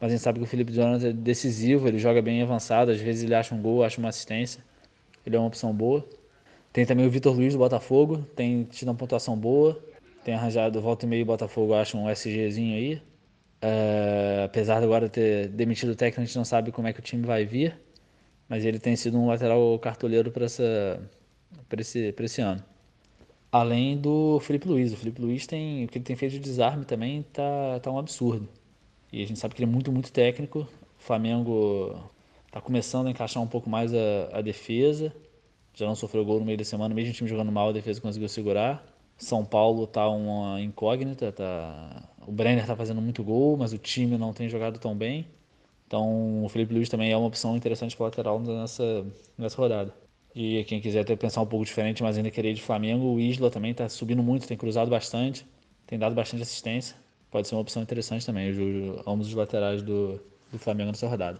Mas 0.00 0.12
a 0.12 0.14
gente 0.14 0.22
sabe 0.22 0.38
que 0.38 0.44
o 0.44 0.48
Felipe 0.48 0.72
Jonathan 0.72 1.08
é 1.08 1.12
decisivo, 1.12 1.88
ele 1.88 1.98
joga 1.98 2.22
bem 2.22 2.42
avançado, 2.42 2.90
às 2.90 3.00
vezes 3.00 3.24
ele 3.24 3.34
acha 3.34 3.54
um 3.54 3.60
gol, 3.60 3.82
acha 3.84 3.98
uma 3.98 4.08
assistência. 4.08 4.62
Ele 5.26 5.36
é 5.36 5.38
uma 5.38 5.48
opção 5.48 5.72
boa. 5.74 6.06
Tem 6.78 6.86
também 6.86 7.04
o 7.04 7.10
Vitor 7.10 7.34
Luiz 7.34 7.54
do 7.54 7.58
Botafogo, 7.58 8.18
tem 8.36 8.62
tido 8.62 8.86
uma 8.86 8.94
pontuação 8.94 9.36
boa. 9.36 9.84
Tem 10.22 10.34
arranjado, 10.34 10.80
volta 10.80 11.06
e 11.06 11.08
meio, 11.08 11.26
Botafogo 11.26 11.74
acha 11.74 11.96
um 11.96 12.08
SGzinho 12.08 12.76
aí. 12.76 13.02
É, 13.60 14.42
apesar 14.44 14.78
de 14.78 14.84
agora 14.84 15.08
ter 15.08 15.48
demitido 15.48 15.90
o 15.90 15.96
técnico, 15.96 16.20
a 16.20 16.24
gente 16.24 16.36
não 16.36 16.44
sabe 16.44 16.70
como 16.70 16.86
é 16.86 16.92
que 16.92 17.00
o 17.00 17.02
time 17.02 17.26
vai 17.26 17.44
vir. 17.44 17.76
Mas 18.48 18.64
ele 18.64 18.78
tem 18.78 18.94
sido 18.94 19.18
um 19.18 19.26
lateral 19.26 19.76
cartoleiro 19.80 20.30
para 20.30 20.46
esse, 20.46 22.14
esse 22.16 22.40
ano. 22.40 22.62
Além 23.50 23.98
do 23.98 24.38
Felipe 24.38 24.68
Luiz. 24.68 24.92
O 24.92 24.96
Felipe 24.96 25.20
Luiz 25.20 25.48
tem. 25.48 25.84
O 25.84 25.88
que 25.88 25.98
ele 25.98 26.04
tem 26.04 26.14
feito 26.14 26.34
de 26.34 26.38
desarme 26.38 26.84
também 26.84 27.24
tá, 27.32 27.80
tá 27.82 27.90
um 27.90 27.98
absurdo. 27.98 28.48
E 29.12 29.20
a 29.20 29.26
gente 29.26 29.40
sabe 29.40 29.52
que 29.52 29.64
ele 29.64 29.68
é 29.68 29.74
muito, 29.74 29.90
muito 29.90 30.12
técnico. 30.12 30.60
O 30.60 31.02
Flamengo 31.02 32.08
está 32.46 32.60
começando 32.60 33.08
a 33.08 33.10
encaixar 33.10 33.42
um 33.42 33.48
pouco 33.48 33.68
mais 33.68 33.92
a, 33.92 34.28
a, 34.34 34.40
defesa. 34.40 35.12
Já 35.78 35.86
não 35.86 35.94
sofreu 35.94 36.24
gol 36.24 36.40
no 36.40 36.44
meio 36.44 36.58
da 36.58 36.64
semana, 36.64 36.94
mesmo 36.94 37.10
o 37.10 37.14
time 37.14 37.28
jogando 37.28 37.52
mal, 37.52 37.68
a 37.68 37.72
defesa 37.72 38.00
conseguiu 38.00 38.28
segurar. 38.28 38.84
São 39.16 39.44
Paulo 39.44 39.84
está 39.84 40.08
uma 40.08 40.60
incógnita. 40.60 41.30
Tá... 41.32 42.08
O 42.26 42.32
Brenner 42.32 42.62
está 42.62 42.76
fazendo 42.76 43.00
muito 43.00 43.22
gol, 43.22 43.56
mas 43.56 43.72
o 43.72 43.78
time 43.78 44.18
não 44.18 44.32
tem 44.32 44.48
jogado 44.48 44.78
tão 44.78 44.96
bem. 44.96 45.26
Então 45.86 46.44
o 46.44 46.48
Felipe 46.48 46.74
Luiz 46.74 46.88
também 46.88 47.12
é 47.12 47.16
uma 47.16 47.26
opção 47.26 47.56
interessante 47.56 47.96
para 47.96 48.06
lateral 48.06 48.40
nessa, 48.40 49.06
nessa 49.36 49.56
rodada. 49.56 49.94
E 50.34 50.64
quem 50.64 50.80
quiser 50.80 51.00
até 51.00 51.16
pensar 51.16 51.40
um 51.42 51.46
pouco 51.46 51.64
diferente, 51.64 52.02
mas 52.02 52.16
ainda 52.16 52.30
querer 52.30 52.52
de 52.54 52.62
Flamengo, 52.62 53.14
o 53.14 53.20
Isla 53.20 53.50
também 53.50 53.70
está 53.70 53.88
subindo 53.88 54.22
muito, 54.22 54.46
tem 54.46 54.56
cruzado 54.56 54.90
bastante, 54.90 55.46
tem 55.86 55.98
dado 55.98 56.14
bastante 56.14 56.42
assistência 56.42 56.96
pode 57.30 57.48
ser 57.48 57.54
uma 57.54 57.60
opção 57.60 57.82
interessante 57.82 58.24
também, 58.24 58.50
os, 58.50 59.06
ambos 59.06 59.28
os 59.28 59.34
laterais 59.34 59.82
do, 59.82 60.20
do 60.50 60.58
Flamengo 60.58 60.90
nessa 60.90 61.08
rodada. 61.08 61.38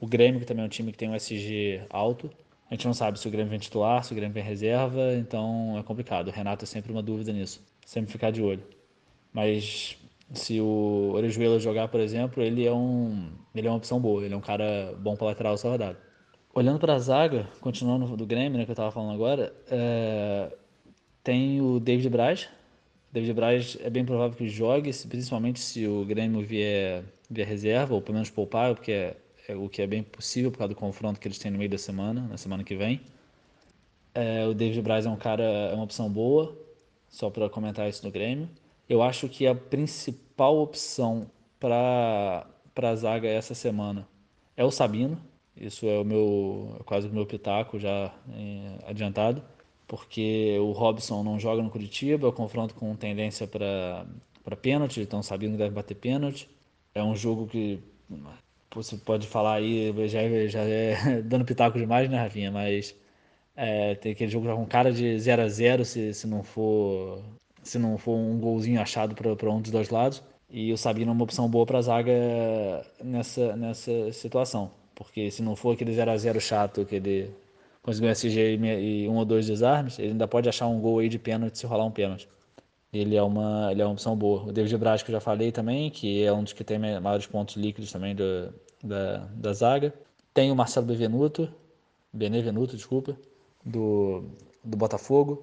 O 0.00 0.06
Grêmio, 0.06 0.40
que 0.40 0.46
também 0.46 0.62
é 0.62 0.66
um 0.66 0.70
time 0.70 0.92
que 0.92 0.98
tem 0.98 1.08
um 1.08 1.14
SG 1.14 1.82
alto, 1.88 2.30
a 2.72 2.74
gente 2.74 2.86
não 2.86 2.94
sabe 2.94 3.20
se 3.20 3.28
o 3.28 3.30
Grêmio 3.30 3.50
vem 3.50 3.58
titular, 3.58 4.02
se 4.02 4.12
o 4.12 4.16
Grêmio 4.16 4.32
vem 4.32 4.42
reserva, 4.42 5.12
então 5.12 5.76
é 5.78 5.82
complicado. 5.82 6.28
O 6.28 6.30
Renato 6.30 6.64
é 6.64 6.66
sempre 6.66 6.90
uma 6.90 7.02
dúvida 7.02 7.30
nisso, 7.30 7.62
sempre 7.84 8.10
ficar 8.10 8.30
de 8.30 8.42
olho. 8.42 8.62
Mas 9.30 9.98
se 10.32 10.58
o 10.58 11.12
Orejuela 11.12 11.60
jogar, 11.60 11.88
por 11.88 12.00
exemplo, 12.00 12.42
ele 12.42 12.66
é, 12.66 12.72
um, 12.72 13.30
ele 13.54 13.66
é 13.66 13.70
uma 13.70 13.76
opção 13.76 14.00
boa, 14.00 14.24
ele 14.24 14.32
é 14.32 14.36
um 14.38 14.40
cara 14.40 14.94
bom 14.98 15.14
para 15.14 15.26
lateral 15.26 15.52
essa 15.52 15.68
rodada. 15.68 16.00
Olhando 16.54 16.78
para 16.78 16.94
a 16.94 16.98
zaga, 16.98 17.46
continuando 17.60 18.16
do 18.16 18.24
Grêmio, 18.24 18.56
né, 18.56 18.64
que 18.64 18.70
eu 18.70 18.72
estava 18.72 18.90
falando 18.90 19.12
agora, 19.12 19.52
é, 19.70 20.50
tem 21.22 21.60
o 21.60 21.78
David 21.78 22.08
Braz, 22.08 22.48
David 23.12 23.34
Braz 23.34 23.76
é 23.82 23.90
bem 23.90 24.06
provável 24.06 24.34
que 24.34 24.48
jogue, 24.48 24.90
principalmente 25.10 25.60
se 25.60 25.86
o 25.86 26.06
Grêmio 26.06 26.40
vier, 26.40 27.04
vier 27.28 27.46
reserva, 27.46 27.94
ou 27.94 28.00
pelo 28.00 28.14
menos 28.14 28.30
poupar, 28.30 28.74
porque 28.74 29.14
é, 29.52 29.56
o 29.56 29.68
que 29.68 29.82
é 29.82 29.86
bem 29.86 30.02
possível 30.02 30.50
por 30.50 30.58
causa 30.58 30.74
do 30.74 30.78
confronto 30.78 31.20
que 31.20 31.28
eles 31.28 31.38
têm 31.38 31.50
no 31.50 31.58
meio 31.58 31.70
da 31.70 31.78
semana, 31.78 32.22
na 32.28 32.36
semana 32.36 32.64
que 32.64 32.74
vem. 32.74 33.00
É, 34.14 34.46
o 34.46 34.54
David 34.54 34.82
Braz 34.82 35.06
é 35.06 35.10
um 35.10 35.16
cara, 35.16 35.42
é 35.42 35.74
uma 35.74 35.84
opção 35.84 36.10
boa, 36.10 36.56
só 37.08 37.30
para 37.30 37.48
comentar 37.48 37.88
isso 37.88 38.04
no 38.04 38.10
Grêmio. 38.10 38.48
Eu 38.88 39.02
acho 39.02 39.28
que 39.28 39.46
a 39.46 39.54
principal 39.54 40.58
opção 40.58 41.30
para 41.58 42.46
a 42.76 42.94
zaga 42.96 43.28
essa 43.28 43.54
semana 43.54 44.06
é 44.56 44.64
o 44.64 44.70
Sabino. 44.70 45.18
Isso 45.56 45.86
é 45.86 45.98
o 45.98 46.04
meu 46.04 46.76
é 46.80 46.82
quase 46.84 47.08
o 47.08 47.12
meu 47.12 47.26
pitaco 47.26 47.78
já 47.78 48.12
é, 48.32 48.78
adiantado, 48.86 49.42
porque 49.86 50.58
o 50.60 50.72
Robson 50.72 51.22
não 51.22 51.38
joga 51.38 51.62
no 51.62 51.70
Curitiba, 51.70 52.28
o 52.28 52.32
confronto 52.32 52.74
com 52.74 52.94
tendência 52.96 53.46
para 53.46 54.06
para 54.42 54.56
pênalti, 54.56 55.00
então 55.00 55.20
o 55.20 55.22
Sabino 55.22 55.56
deve 55.56 55.74
bater 55.74 55.94
pênalti. 55.94 56.48
É 56.94 57.02
um 57.02 57.14
jogo 57.14 57.46
que 57.46 57.80
você 58.76 58.96
pode 58.96 59.26
falar 59.26 59.54
aí, 59.54 59.92
já, 60.08 60.20
já 60.48 60.60
é 60.60 61.22
dando 61.22 61.44
pitaco 61.44 61.78
demais, 61.78 62.08
né, 62.10 62.18
Rafinha? 62.18 62.50
Mas 62.50 62.94
é, 63.56 63.94
tem 63.96 64.12
aquele 64.12 64.30
jogo 64.30 64.46
já 64.46 64.54
com 64.54 64.66
cara 64.66 64.92
de 64.92 65.18
0 65.18 65.42
a 65.42 65.48
0 65.48 65.84
se, 65.84 66.14
se 66.14 66.26
não 66.26 66.42
for 66.42 67.22
se 67.62 67.78
não 67.78 67.96
for 67.98 68.14
um 68.16 68.38
golzinho 68.40 68.80
achado 68.80 69.14
para 69.14 69.50
um 69.50 69.60
dos 69.60 69.70
dois 69.70 69.88
lados. 69.90 70.22
E 70.50 70.72
o 70.72 70.76
Sabino 70.76 71.10
é 71.10 71.14
uma 71.14 71.24
opção 71.24 71.48
boa 71.48 71.64
para 71.64 71.78
a 71.78 71.82
zaga 71.82 72.12
nessa, 73.02 73.56
nessa 73.56 74.12
situação. 74.12 74.70
Porque 74.94 75.30
se 75.30 75.42
não 75.42 75.56
for 75.56 75.74
aquele 75.74 75.92
0 75.92 76.10
a 76.10 76.16
0 76.16 76.40
chato 76.40 76.84
que 76.84 76.96
ele 76.96 77.30
conseguiu 77.82 78.10
SG 78.10 78.58
e 78.80 79.08
um 79.08 79.16
ou 79.16 79.24
dois 79.24 79.46
desarmes, 79.46 79.98
ele 79.98 80.10
ainda 80.10 80.28
pode 80.28 80.48
achar 80.48 80.66
um 80.66 80.80
gol 80.80 80.98
aí 80.98 81.08
de 81.08 81.18
pênalti 81.18 81.58
se 81.58 81.66
rolar 81.66 81.84
um 81.86 81.90
pênalti. 81.90 82.28
Ele 82.92 83.16
é 83.16 83.22
uma, 83.22 83.72
ele 83.72 83.80
é 83.80 83.84
uma 83.84 83.92
opção 83.92 84.14
boa. 84.14 84.44
O 84.44 84.52
David 84.52 84.76
Braz, 84.76 85.02
que 85.02 85.10
eu 85.10 85.14
já 85.14 85.20
falei 85.20 85.50
também, 85.50 85.90
que 85.90 86.22
é 86.22 86.32
um 86.32 86.44
dos 86.44 86.52
que 86.52 86.62
tem 86.62 86.78
maiores 86.78 87.26
pontos 87.26 87.56
líquidos 87.56 87.90
também 87.90 88.14
do, 88.14 88.52
da, 88.84 89.18
da 89.34 89.52
zaga. 89.54 89.94
Tem 90.34 90.50
o 90.50 90.56
Marcelo 90.56 90.86
Bevenuto, 90.86 91.50
Benevenuto, 92.12 92.76
desculpa, 92.76 93.16
do, 93.64 94.24
do 94.62 94.76
Botafogo. 94.76 95.42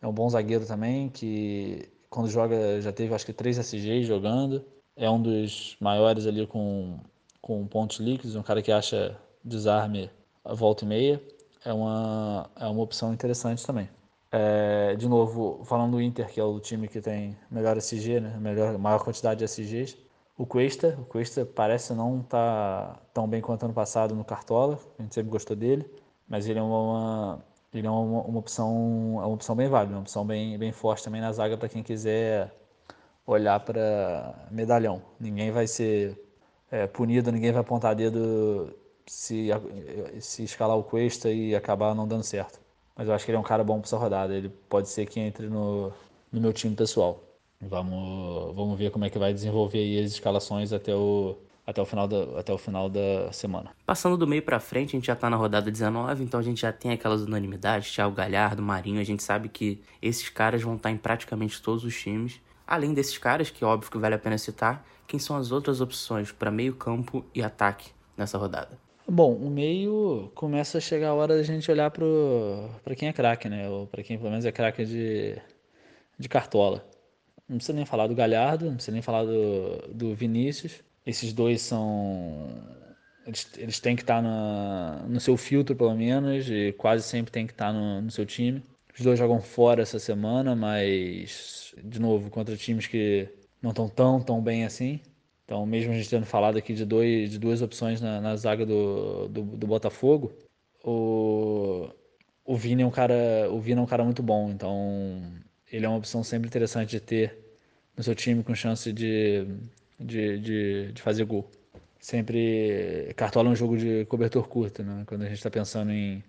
É 0.00 0.06
um 0.06 0.12
bom 0.12 0.28
zagueiro 0.30 0.64
também, 0.64 1.10
que 1.10 1.88
quando 2.08 2.30
joga 2.30 2.80
já 2.80 2.92
teve 2.92 3.14
acho 3.14 3.26
que 3.26 3.32
três 3.32 3.58
SGs 3.58 4.06
jogando. 4.06 4.64
É 4.96 5.10
um 5.10 5.20
dos 5.20 5.76
maiores 5.80 6.26
ali 6.26 6.46
com, 6.46 6.98
com 7.40 7.66
pontos 7.66 7.98
líquidos, 7.98 8.34
um 8.34 8.42
cara 8.42 8.62
que 8.62 8.72
acha 8.72 9.16
desarme 9.44 10.10
a 10.44 10.54
volta 10.54 10.84
e 10.84 10.88
meia. 10.88 11.22
É 11.64 11.72
uma, 11.72 12.48
é 12.56 12.66
uma 12.66 12.82
opção 12.82 13.12
interessante 13.12 13.64
também. 13.64 13.88
É, 14.30 14.94
de 14.96 15.08
novo, 15.08 15.64
falando 15.64 15.92
do 15.92 16.02
Inter, 16.02 16.28
que 16.28 16.38
é 16.38 16.44
o 16.44 16.60
time 16.60 16.86
que 16.86 17.00
tem 17.00 17.36
melhor 17.50 17.76
SG, 17.78 18.20
né? 18.20 18.36
melhor, 18.38 18.76
maior 18.78 19.02
quantidade 19.02 19.38
de 19.38 19.44
SGs. 19.44 19.96
O 20.36 20.46
Cuesta, 20.46 20.96
o 21.00 21.04
Cuesta 21.04 21.44
parece 21.46 21.94
não 21.94 22.20
estar 22.20 22.94
tá 22.94 23.00
tão 23.12 23.26
bem 23.26 23.40
quanto 23.40 23.64
ano 23.64 23.74
passado 23.74 24.14
no 24.14 24.24
Cartola, 24.24 24.78
a 24.98 25.02
gente 25.02 25.14
sempre 25.14 25.30
gostou 25.30 25.56
dele, 25.56 25.90
mas 26.28 26.46
ele 26.46 26.58
é 26.58 26.62
uma, 26.62 27.42
ele 27.72 27.86
é 27.86 27.90
uma, 27.90 28.22
uma 28.22 28.38
opção, 28.38 29.18
é 29.22 29.26
uma 29.26 29.34
opção 29.34 29.56
bem 29.56 29.68
válida, 29.68 29.94
uma 29.94 30.02
opção 30.02 30.24
bem, 30.26 30.56
bem 30.58 30.72
forte 30.72 31.04
também 31.04 31.20
na 31.20 31.32
zaga 31.32 31.56
para 31.56 31.68
quem 31.68 31.82
quiser 31.82 32.54
olhar 33.26 33.58
para 33.60 34.46
medalhão. 34.50 35.02
Ninguém 35.18 35.50
vai 35.50 35.66
ser 35.66 36.18
é, 36.70 36.86
punido, 36.86 37.32
ninguém 37.32 37.52
vai 37.52 37.62
apontar 37.62 37.94
dedo 37.94 38.74
se, 39.06 39.48
se 40.20 40.44
escalar 40.44 40.76
o 40.78 40.84
Cuesta 40.84 41.30
e 41.30 41.54
acabar 41.54 41.94
não 41.94 42.06
dando 42.06 42.22
certo. 42.24 42.60
Mas 42.98 43.06
eu 43.06 43.14
acho 43.14 43.24
que 43.24 43.30
ele 43.30 43.36
é 43.36 43.40
um 43.40 43.44
cara 43.44 43.62
bom 43.62 43.78
para 43.78 43.86
essa 43.86 43.96
rodada. 43.96 44.34
Ele 44.34 44.48
pode 44.68 44.88
ser 44.88 45.06
que 45.06 45.20
entre 45.20 45.48
no, 45.48 45.92
no 46.32 46.40
meu 46.40 46.52
time 46.52 46.74
pessoal. 46.74 47.22
Vamos, 47.60 48.56
vamos 48.56 48.76
ver 48.76 48.90
como 48.90 49.04
é 49.04 49.10
que 49.10 49.18
vai 49.18 49.32
desenvolver 49.32 49.78
aí 49.78 50.04
as 50.04 50.10
escalações 50.10 50.72
até 50.72 50.94
o, 50.94 51.38
até 51.64 51.80
o 51.80 51.86
final 51.86 52.08
da, 52.08 52.40
até 52.40 52.52
o 52.52 52.58
final 52.58 52.88
da 52.88 53.30
semana. 53.32 53.70
Passando 53.86 54.16
do 54.16 54.26
meio 54.26 54.42
para 54.42 54.58
frente, 54.58 54.96
a 54.96 54.98
gente 54.98 55.06
já 55.06 55.14
tá 55.14 55.30
na 55.30 55.36
rodada 55.36 55.70
19, 55.70 56.24
então 56.24 56.40
a 56.40 56.42
gente 56.42 56.60
já 56.60 56.72
tem 56.72 56.92
aquelas 56.92 57.22
unanimidades, 57.22 57.92
Thiago 57.92 58.14
Galhardo, 58.14 58.62
Marinho, 58.62 59.00
a 59.00 59.04
gente 59.04 59.22
sabe 59.22 59.48
que 59.48 59.80
esses 60.02 60.28
caras 60.28 60.62
vão 60.62 60.74
estar 60.74 60.90
em 60.90 60.96
praticamente 60.96 61.60
todos 61.62 61.84
os 61.84 61.96
times. 61.96 62.40
Além 62.66 62.94
desses 62.94 63.16
caras, 63.16 63.50
que 63.50 63.64
óbvio 63.64 63.90
que 63.90 63.98
vale 63.98 64.14
a 64.14 64.18
pena 64.18 64.38
citar, 64.38 64.84
quem 65.06 65.20
são 65.20 65.36
as 65.36 65.52
outras 65.52 65.80
opções 65.80 66.32
para 66.32 66.50
meio 66.50 66.74
campo 66.74 67.24
e 67.34 67.42
ataque 67.42 67.90
nessa 68.16 68.38
rodada? 68.38 68.87
Bom, 69.10 69.34
o 69.36 69.48
meio 69.48 70.30
começa 70.34 70.76
a 70.76 70.80
chegar 70.82 71.08
a 71.08 71.14
hora 71.14 71.34
da 71.34 71.42
gente 71.42 71.70
olhar 71.70 71.90
para 71.90 72.94
quem 72.94 73.08
é 73.08 73.12
craque, 73.12 73.48
né? 73.48 73.66
Ou 73.68 73.86
para 73.86 74.02
quem 74.02 74.18
pelo 74.18 74.28
menos 74.30 74.44
é 74.44 74.52
craque 74.52 74.84
de, 74.84 75.40
de 76.18 76.28
cartola. 76.28 76.86
Não 77.48 77.56
precisa 77.56 77.74
nem 77.76 77.86
falar 77.86 78.06
do 78.06 78.14
Galhardo, 78.14 78.66
não 78.66 78.74
precisa 78.74 78.92
nem 78.92 79.02
falar 79.02 79.24
do, 79.24 79.78
do 79.94 80.14
Vinícius. 80.14 80.82
Esses 81.06 81.32
dois 81.32 81.62
são. 81.62 82.48
Eles, 83.26 83.50
eles 83.56 83.80
têm 83.80 83.96
que 83.96 84.02
estar 84.02 84.22
na, 84.22 85.04
no 85.08 85.20
seu 85.20 85.36
filtro, 85.38 85.74
pelo 85.76 85.94
menos, 85.94 86.48
e 86.50 86.72
quase 86.74 87.04
sempre 87.04 87.32
tem 87.32 87.46
que 87.46 87.52
estar 87.54 87.72
no, 87.72 88.02
no 88.02 88.10
seu 88.10 88.26
time. 88.26 88.62
Os 88.94 89.02
dois 89.02 89.18
jogam 89.18 89.40
fora 89.40 89.82
essa 89.82 89.98
semana, 89.98 90.54
mas, 90.54 91.74
de 91.82 91.98
novo, 92.00 92.30
contra 92.30 92.56
times 92.56 92.86
que 92.86 93.28
não 93.62 93.70
estão 93.70 93.88
tão, 93.88 94.20
tão 94.20 94.42
bem 94.42 94.64
assim. 94.64 95.00
Então, 95.48 95.64
mesmo 95.64 95.92
a 95.92 95.94
gente 95.96 96.10
tendo 96.10 96.26
falado 96.26 96.58
aqui 96.58 96.74
de, 96.74 96.84
dois, 96.84 97.30
de 97.30 97.38
duas 97.38 97.62
opções 97.62 98.02
na, 98.02 98.20
na 98.20 98.36
zaga 98.36 98.66
do, 98.66 99.28
do, 99.28 99.42
do, 99.42 99.66
Botafogo, 99.66 100.30
o, 100.84 101.88
o 102.44 102.54
Vini 102.54 102.82
é 102.82 102.86
um 102.86 102.90
cara, 102.90 103.14
o 103.50 103.58
Vini 103.58 103.80
é 103.80 103.82
um 103.82 103.86
cara 103.86 104.04
muito 104.04 104.22
bom. 104.22 104.50
Então, 104.50 105.22
ele 105.72 105.86
é 105.86 105.88
uma 105.88 105.96
opção 105.96 106.22
sempre 106.22 106.48
interessante 106.48 106.90
de 106.90 107.00
ter 107.00 107.38
no 107.96 108.02
seu 108.02 108.14
time 108.14 108.44
com 108.44 108.54
chance 108.54 108.92
de, 108.92 109.46
de, 109.98 110.38
de, 110.38 110.92
de 110.92 111.00
fazer 111.00 111.24
gol. 111.24 111.50
Sempre 111.98 113.10
cartola 113.16 113.48
um 113.48 113.56
jogo 113.56 113.78
de 113.78 114.04
cobertor 114.04 114.46
curto, 114.46 114.82
né? 114.82 115.04
Quando 115.06 115.22
a 115.22 115.28
gente 115.28 115.38
está 115.38 115.48
pensando 115.50 115.90
em, 115.92 116.22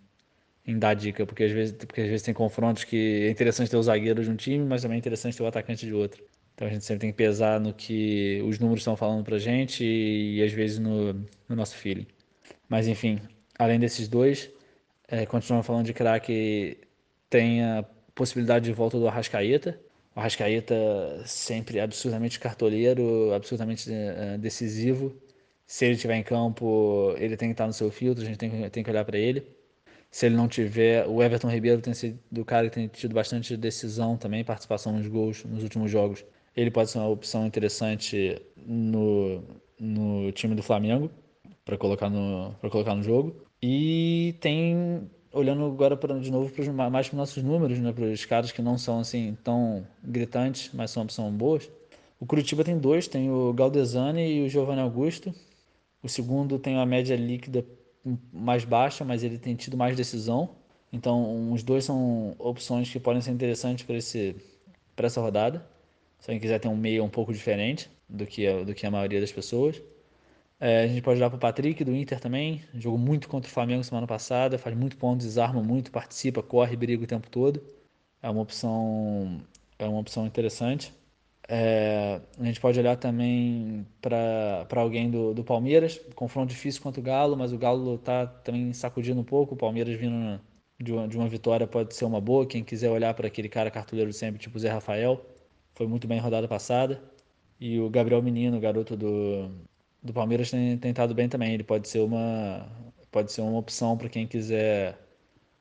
em 0.65 0.79
dar 0.79 0.93
dica, 0.93 1.25
porque 1.25 1.43
às, 1.43 1.51
vezes, 1.51 1.73
porque 1.73 1.99
às 1.99 2.07
vezes 2.07 2.21
tem 2.23 2.33
confrontos 2.33 2.85
que 2.85 3.25
é 3.27 3.29
interessante 3.29 3.69
ter 3.69 3.75
o 3.75 3.83
zagueiro 3.83 4.23
de 4.23 4.31
um 4.31 4.37
time, 4.37 4.63
mas 4.63 4.81
também 4.81 4.95
é 4.95 4.99
interessante 4.99 5.35
ter 5.35 5.43
o 5.43 5.47
atacante 5.47 5.85
de 5.85 5.93
outro. 5.93 6.23
Então 6.59 6.67
a 6.67 6.71
gente 6.71 6.83
sempre 6.83 6.99
tem 6.99 7.11
que 7.11 7.15
pesar 7.15 7.57
no 7.57 7.73
que 7.73 8.43
os 8.45 8.59
números 8.59 8.81
estão 8.81 8.97
falando 8.97 9.23
pra 9.23 9.39
gente 9.39 9.81
e, 9.81 10.39
e 10.39 10.43
às 10.43 10.51
vezes 10.51 10.77
no, 10.77 11.13
no, 11.13 11.55
nosso 11.55 11.73
feeling. 11.77 12.05
Mas 12.67 12.85
enfim, 12.85 13.17
além 13.57 13.79
desses 13.79 14.09
dois, 14.09 14.51
é, 15.07 15.25
continuando 15.25 15.63
falando 15.63 15.85
de 15.85 15.93
craque, 15.93 16.77
tem 17.29 17.63
a 17.63 17.85
possibilidade 18.13 18.65
de 18.65 18.73
volta 18.73 18.99
do 18.99 19.07
Arrascaeta, 19.07 19.79
o 20.13 20.19
Arrascaeta 20.19 20.75
sempre 21.25 21.79
absurdamente 21.79 22.37
cartoleiro, 22.37 23.33
absurdamente 23.33 23.89
uh, 23.89 24.37
decisivo. 24.37 25.15
Se 25.65 25.85
ele 25.85 25.93
estiver 25.93 26.17
em 26.17 26.23
campo, 26.23 27.15
ele 27.17 27.37
tem 27.37 27.47
que 27.47 27.53
estar 27.53 27.67
no 27.67 27.73
seu 27.73 27.89
filtro, 27.89 28.21
a 28.21 28.27
gente 28.27 28.37
tem, 28.37 28.69
tem 28.69 28.83
que 28.83 28.89
olhar 28.89 29.05
para 29.05 29.17
ele. 29.17 29.47
Se 30.11 30.25
ele 30.25 30.35
não 30.35 30.49
tiver, 30.49 31.07
o 31.07 31.23
Everton 31.23 31.49
Ribeiro 31.49 31.81
tem 31.81 31.93
sido 31.93 32.19
o 32.41 32.43
cara 32.43 32.67
que 32.67 32.75
tem 32.75 32.87
tido 32.89 33.13
bastante 33.13 33.55
decisão 33.55 34.17
também, 34.17 34.43
participação 34.43 34.91
nos 34.91 35.07
gols 35.07 35.45
nos 35.45 35.63
últimos 35.63 35.89
jogos. 35.89 36.25
Ele 36.55 36.71
pode 36.71 36.89
ser 36.89 36.99
uma 36.99 37.07
opção 37.07 37.45
interessante 37.45 38.41
no, 38.57 39.43
no 39.79 40.31
time 40.31 40.55
do 40.55 40.63
Flamengo 40.63 41.09
para 41.63 41.77
colocar 41.77 42.09
no 42.09 42.55
para 42.59 42.69
colocar 42.69 42.95
no 42.95 43.03
jogo. 43.03 43.35
E 43.61 44.35
tem 44.39 45.09
olhando 45.31 45.65
agora 45.65 45.95
pra, 45.95 46.17
de 46.17 46.31
novo 46.31 46.51
pros, 46.51 46.67
mais 46.67 47.07
para 47.07 47.15
os 47.15 47.17
nossos 47.17 47.43
números, 47.43 47.79
né, 47.79 47.91
para 47.91 48.05
os 48.05 48.25
caras 48.25 48.51
que 48.51 48.61
não 48.61 48.77
são 48.77 48.99
assim 48.99 49.37
tão 49.43 49.85
gritantes, 50.03 50.71
mas 50.73 50.91
são, 50.91 51.07
são 51.09 51.31
boas. 51.31 51.69
O 52.19 52.25
Curitiba 52.25 52.63
tem 52.63 52.77
dois, 52.77 53.07
tem 53.07 53.31
o 53.31 53.53
Galdesani 53.53 54.21
e 54.21 54.45
o 54.45 54.49
Giovanni 54.49 54.81
Augusto. 54.81 55.33
O 56.03 56.09
segundo 56.09 56.59
tem 56.59 56.75
uma 56.75 56.85
média 56.85 57.15
líquida 57.15 57.65
mais 58.31 58.65
baixa, 58.65 59.05
mas 59.05 59.23
ele 59.23 59.37
tem 59.37 59.55
tido 59.55 59.77
mais 59.77 59.95
decisão. 59.95 60.49
Então, 60.91 61.51
os 61.53 61.61
dois 61.63 61.85
são 61.85 62.35
opções 62.39 62.89
que 62.89 62.99
podem 62.99 63.21
ser 63.21 63.31
interessantes 63.31 63.85
para 63.85 63.95
esse 63.95 64.35
para 64.95 65.07
essa 65.07 65.21
rodada. 65.21 65.65
Se 66.19 66.29
alguém 66.29 66.39
quiser 66.39 66.59
ter 66.59 66.67
um 66.67 66.75
meio 66.75 67.03
um 67.03 67.09
pouco 67.09 67.33
diferente 67.33 67.89
do 68.07 68.25
que 68.25 68.47
a, 68.47 68.63
do 68.63 68.73
que 68.73 68.85
a 68.85 68.91
maioria 68.91 69.21
das 69.21 69.31
pessoas. 69.31 69.81
É, 70.59 70.83
a 70.83 70.87
gente 70.87 71.01
pode 71.01 71.17
olhar 71.19 71.29
para 71.29 71.37
o 71.37 71.39
Patrick 71.39 71.83
do 71.83 71.95
Inter 71.95 72.19
também. 72.19 72.63
Jogou 72.73 72.99
muito 72.99 73.29
contra 73.29 73.49
o 73.49 73.53
Flamengo 73.53 73.83
semana 73.83 74.07
passada, 74.07 74.57
faz 74.57 74.75
muito 74.75 74.97
ponto, 74.97 75.19
desarma 75.19 75.61
muito, 75.63 75.91
participa, 75.91 76.43
corre, 76.43 76.75
briga 76.75 77.03
o 77.03 77.07
tempo 77.07 77.29
todo. 77.29 77.63
É 78.21 78.29
uma 78.29 78.41
opção, 78.41 79.41
é 79.77 79.85
uma 79.87 79.99
opção 79.99 80.25
interessante. 80.27 80.93
É, 81.47 82.21
a 82.39 82.43
gente 82.43 82.59
pode 82.61 82.79
olhar 82.79 82.95
também 82.97 83.87
para 84.01 84.67
alguém 84.75 85.09
do, 85.09 85.33
do 85.33 85.43
Palmeiras. 85.43 85.99
Confronto 86.13 86.49
difícil 86.53 86.81
contra 86.81 86.99
o 86.99 87.03
Galo, 87.03 87.37
mas 87.37 87.53
o 87.53 87.57
Galo 87.57 87.95
está 87.95 88.27
também 88.27 88.73
sacudindo 88.73 89.19
um 89.21 89.23
pouco. 89.23 89.55
O 89.55 89.57
Palmeiras 89.57 89.95
vindo 89.99 90.39
de 90.79 90.91
uma, 90.93 91.07
de 91.07 91.17
uma 91.17 91.27
vitória 91.27 91.65
pode 91.65 91.95
ser 91.95 92.05
uma 92.05 92.21
boa. 92.21 92.45
Quem 92.45 92.63
quiser 92.63 92.89
olhar 92.91 93.13
para 93.13 93.27
aquele 93.27 93.49
cara 93.49 93.71
cartuleiro 93.71 94.13
sempre, 94.13 94.39
tipo 94.39 94.59
Zé 94.59 94.69
Rafael, 94.69 95.25
foi 95.79 95.87
muito 95.87 96.07
bem 96.09 96.19
rodada 96.19 96.45
passada. 96.45 97.01
E 97.57 97.79
o 97.79 97.89
Gabriel 97.89 98.21
Menino, 98.21 98.59
garoto 98.59 98.97
do, 98.97 99.49
do 100.03 100.11
Palmeiras 100.13 100.51
tem, 100.51 100.77
estado 100.83 101.15
bem 101.15 101.29
também. 101.29 101.53
Ele 101.53 101.63
pode 101.63 101.87
ser 101.87 101.99
uma, 101.99 102.67
pode 103.09 103.31
ser 103.31 103.39
uma 103.41 103.57
opção 103.57 103.97
para 103.97 104.09
quem 104.09 104.27
quiser 104.27 104.99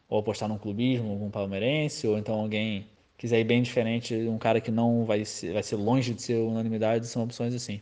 ou 0.09 0.19
apostar 0.19 0.49
num 0.49 0.59
clubismo, 0.59 1.13
algum 1.13 1.31
palmeirense, 1.31 2.09
ou 2.09 2.19
então 2.19 2.41
alguém 2.41 2.89
quiser 3.17 3.39
ir 3.39 3.45
bem 3.45 3.63
diferente, 3.63 4.15
um 4.29 4.39
cara 4.39 4.61
que 4.61 4.71
não 4.73 5.05
vai 5.05 5.25
ser, 5.25 5.53
vai 5.53 5.63
ser 5.63 5.77
longe 5.77 6.15
de 6.15 6.23
ser 6.23 6.37
unanimidade, 6.41 7.07
são 7.07 7.23
opções 7.23 7.55
assim. 7.55 7.81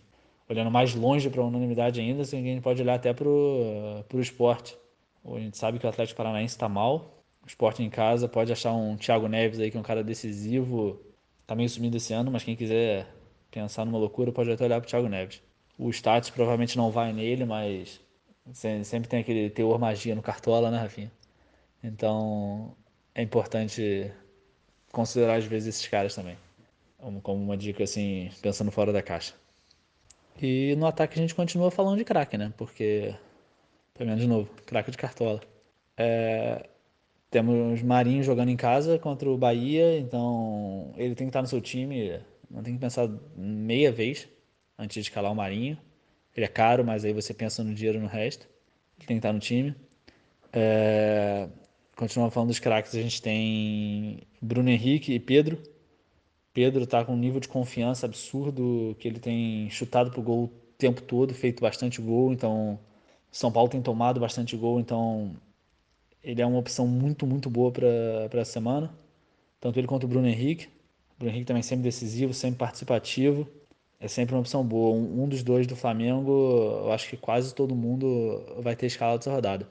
olhando 0.48 0.70
mais 0.70 0.94
longe 0.94 1.30
para 1.30 1.40
a 1.40 1.46
unanimidade 1.46 2.00
ainda, 2.00 2.22
assim, 2.22 2.38
a 2.38 2.42
gente 2.42 2.62
pode 2.62 2.82
olhar 2.82 2.96
até 2.96 3.14
para 3.14 3.28
o 3.28 4.20
esporte. 4.20 4.76
A 5.24 5.38
gente 5.38 5.56
sabe 5.56 5.78
que 5.78 5.86
o 5.86 5.88
Atlético 5.88 6.18
Paranaense 6.18 6.54
está 6.54 6.68
mal, 6.68 7.22
o 7.42 7.46
esporte 7.46 7.82
em 7.82 7.90
casa 7.90 8.28
pode 8.28 8.52
achar 8.52 8.74
um 8.74 8.96
Thiago 8.96 9.28
Neves 9.28 9.60
aí, 9.60 9.70
que 9.70 9.76
é 9.76 9.80
um 9.80 9.84
cara 9.84 10.02
decisivo, 10.04 11.00
tá 11.46 11.54
meio 11.54 11.68
sumido 11.68 11.96
esse 11.96 12.12
ano, 12.12 12.30
mas 12.30 12.42
quem 12.42 12.56
quiser 12.56 13.06
pensar 13.50 13.84
numa 13.84 13.98
loucura 13.98 14.32
pode 14.32 14.50
até 14.50 14.64
olhar 14.64 14.80
para 14.80 14.86
o 14.86 14.90
Thiago 14.90 15.08
Neves. 15.08 15.42
O 15.78 15.90
status 15.90 16.30
provavelmente 16.30 16.76
não 16.76 16.90
vai 16.90 17.12
nele, 17.12 17.44
mas 17.44 18.00
sempre 18.52 19.08
tem 19.08 19.20
aquele 19.20 19.50
teor 19.50 19.78
magia 19.78 20.14
no 20.14 20.22
Cartola, 20.22 20.70
né, 20.70 20.78
Rafinha? 20.78 21.12
Então 21.82 22.74
é 23.14 23.22
importante 23.22 24.10
considerar 24.92 25.36
às 25.36 25.44
vezes 25.44 25.76
esses 25.76 25.88
caras 25.88 26.14
também. 26.14 26.36
Como 27.22 27.42
uma 27.42 27.56
dica 27.56 27.84
assim, 27.84 28.30
pensando 28.42 28.70
fora 28.70 28.92
da 28.92 29.02
caixa. 29.02 29.34
E 30.40 30.74
no 30.76 30.86
ataque 30.86 31.14
a 31.18 31.22
gente 31.22 31.34
continua 31.34 31.70
falando 31.70 31.98
de 31.98 32.04
craque, 32.04 32.36
né? 32.36 32.52
Porque, 32.56 33.14
pelo 33.94 34.08
menos 34.08 34.22
de 34.22 34.28
novo, 34.28 34.50
craque 34.66 34.90
de 34.90 34.96
cartola. 34.96 35.40
É, 35.96 36.68
temos 37.36 37.82
Marinho 37.82 38.22
jogando 38.22 38.48
em 38.48 38.56
casa 38.56 38.98
contra 38.98 39.28
o 39.28 39.36
Bahia, 39.36 39.98
então 39.98 40.94
ele 40.96 41.14
tem 41.14 41.26
que 41.26 41.28
estar 41.28 41.42
no 41.42 41.48
seu 41.48 41.60
time, 41.60 42.18
não 42.50 42.62
tem 42.62 42.72
que 42.72 42.80
pensar 42.80 43.10
meia 43.36 43.92
vez 43.92 44.26
antes 44.78 44.94
de 44.94 45.00
escalar 45.00 45.30
o 45.30 45.34
Marinho. 45.34 45.76
Ele 46.34 46.46
é 46.46 46.48
caro, 46.48 46.82
mas 46.82 47.04
aí 47.04 47.12
você 47.12 47.34
pensa 47.34 47.62
no 47.62 47.74
dinheiro 47.74 48.00
no 48.00 48.06
resto. 48.06 48.48
Ele 48.98 49.06
tem 49.06 49.16
que 49.16 49.18
estar 49.18 49.34
no 49.34 49.38
time. 49.38 49.74
É, 50.50 51.46
continuando 51.94 52.32
falando 52.32 52.48
dos 52.48 52.58
craques, 52.58 52.94
a 52.94 53.02
gente 53.02 53.20
tem 53.20 54.22
Bruno 54.40 54.70
Henrique 54.70 55.12
e 55.12 55.20
Pedro. 55.20 55.62
Pedro 56.54 56.84
está 56.84 57.04
com 57.04 57.12
um 57.12 57.18
nível 57.18 57.38
de 57.38 57.48
confiança 57.48 58.06
absurdo, 58.06 58.96
que 58.98 59.06
ele 59.06 59.18
tem 59.18 59.68
chutado 59.68 60.10
pro 60.10 60.22
gol 60.22 60.44
o 60.44 60.48
tempo 60.78 61.02
todo, 61.02 61.34
feito 61.34 61.60
bastante 61.60 62.00
gol, 62.00 62.32
então 62.32 62.78
São 63.30 63.52
Paulo 63.52 63.68
tem 63.68 63.82
tomado 63.82 64.20
bastante 64.20 64.56
gol, 64.56 64.80
então 64.80 65.36
ele 66.23 66.42
é 66.42 66.46
uma 66.46 66.58
opção 66.58 66.87
muito, 66.87 67.26
muito 67.26 67.49
boa 67.50 67.73
para 67.73 68.40
a 68.40 68.44
semana. 68.44 68.92
Tanto 69.61 69.78
ele 69.78 69.87
quanto 69.87 70.04
o 70.04 70.08
Bruno 70.08 70.26
Henrique. 70.26 70.66
O 71.16 71.18
Bruno 71.18 71.32
Henrique 71.32 71.46
também 71.46 71.62
sempre 71.62 71.85
decisivo, 71.85 72.35
sempre 72.35 72.58
participativo. 72.58 73.49
É 73.99 74.08
sempre 74.08 74.35
uma 74.35 74.40
opção 74.40 74.64
boa. 74.64 74.94
Um, 74.96 75.25
um 75.25 75.28
dos 75.28 75.42
dois 75.42 75.66
do 75.66 75.76
Flamengo, 75.76 76.30
eu 76.85 76.92
acho 76.92 77.08
que 77.08 77.16
quase 77.16 77.54
todo 77.54 77.75
mundo 77.75 78.44
vai 78.58 78.76
ter 78.76 78.87
escalado 78.87 79.20
essa 79.20 79.32
rodada. 79.32 79.68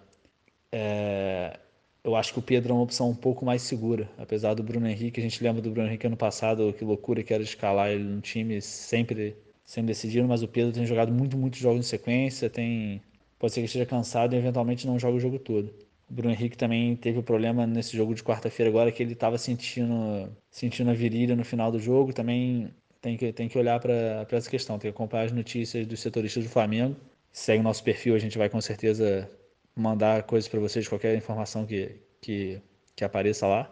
É, 0.72 1.60
eu 2.04 2.16
acho 2.16 2.34
que 2.34 2.40
o 2.40 2.42
Pedro 2.42 2.72
é 2.72 2.76
uma 2.76 2.84
opção 2.84 3.10
um 3.10 3.16
pouco 3.16 3.46
mais 3.46 3.62
segura, 3.62 4.10
apesar 4.18 4.54
do 4.54 4.64
Bruno 4.64 4.88
Henrique. 4.88 5.20
A 5.20 5.24
gente 5.24 5.44
lembra 5.44 5.62
do 5.62 5.72
Bruno 5.72 5.88
Henrique 5.88 6.08
ano 6.08 6.18
passado, 6.18 6.74
que 6.74 6.86
loucura 6.86 7.24
que 7.24 7.34
era 7.34 7.44
escalar 7.44 7.90
ele 7.90 8.04
no 8.04 8.22
time, 8.22 8.62
sempre 8.62 9.36
sendo 9.66 9.88
decidido, 9.88 10.28
mas 10.28 10.44
o 10.44 10.48
Pedro 10.48 10.72
tem 10.72 10.86
jogado 10.86 11.12
muito, 11.12 11.36
muitos 11.38 11.60
jogos 11.60 11.80
em 11.80 11.90
sequência, 11.90 12.50
tem 12.50 13.02
pode 13.40 13.54
ser 13.54 13.62
que 13.62 13.66
esteja 13.66 13.86
cansado 13.86 14.34
e 14.34 14.38
eventualmente 14.38 14.88
não 14.88 15.00
joga 15.00 15.18
o 15.18 15.20
jogo 15.20 15.40
todo. 15.40 15.74
O 16.10 16.14
Bruno 16.14 16.34
Henrique 16.34 16.58
também 16.58 16.96
teve 16.96 17.18
o 17.18 17.22
um 17.22 17.24
problema 17.24 17.66
nesse 17.66 17.98
jogo 17.98 18.14
de 18.14 18.24
quarta-feira 18.24 18.70
agora 18.70 18.92
que 18.92 19.02
ele 19.02 19.14
estava 19.14 19.38
sentindo 19.38 20.30
sentindo 20.52 20.90
a 20.92 20.94
virilha 20.94 21.36
no 21.36 21.44
final 21.44 21.72
do 21.72 21.80
jogo, 21.80 22.14
também 22.14 22.74
tem 23.02 23.18
que, 23.18 23.34
tem 23.34 23.48
que 23.48 23.58
olhar 23.58 23.80
para 23.80 24.26
essa 24.32 24.50
questão, 24.50 24.80
tem 24.80 24.92
que 24.92 24.96
acompanhar 24.96 25.26
as 25.26 25.32
notícias 25.32 25.86
dos 25.86 26.00
setoristas 26.00 26.44
do 26.44 26.50
Flamengo. 26.50 26.96
Segue 27.32 27.60
o 27.60 27.64
nosso 27.64 27.84
perfil, 27.84 28.16
a 28.16 28.20
gente 28.20 28.38
vai 28.38 28.50
com 28.50 28.60
certeza 28.62 29.30
mandar 29.76 30.24
coisas 30.24 30.48
para 30.48 30.60
vocês, 30.60 30.88
qualquer 30.88 31.16
informação 31.16 31.66
que, 31.66 32.00
que, 32.22 32.62
que 32.96 33.04
apareça 33.04 33.46
lá. 33.48 33.70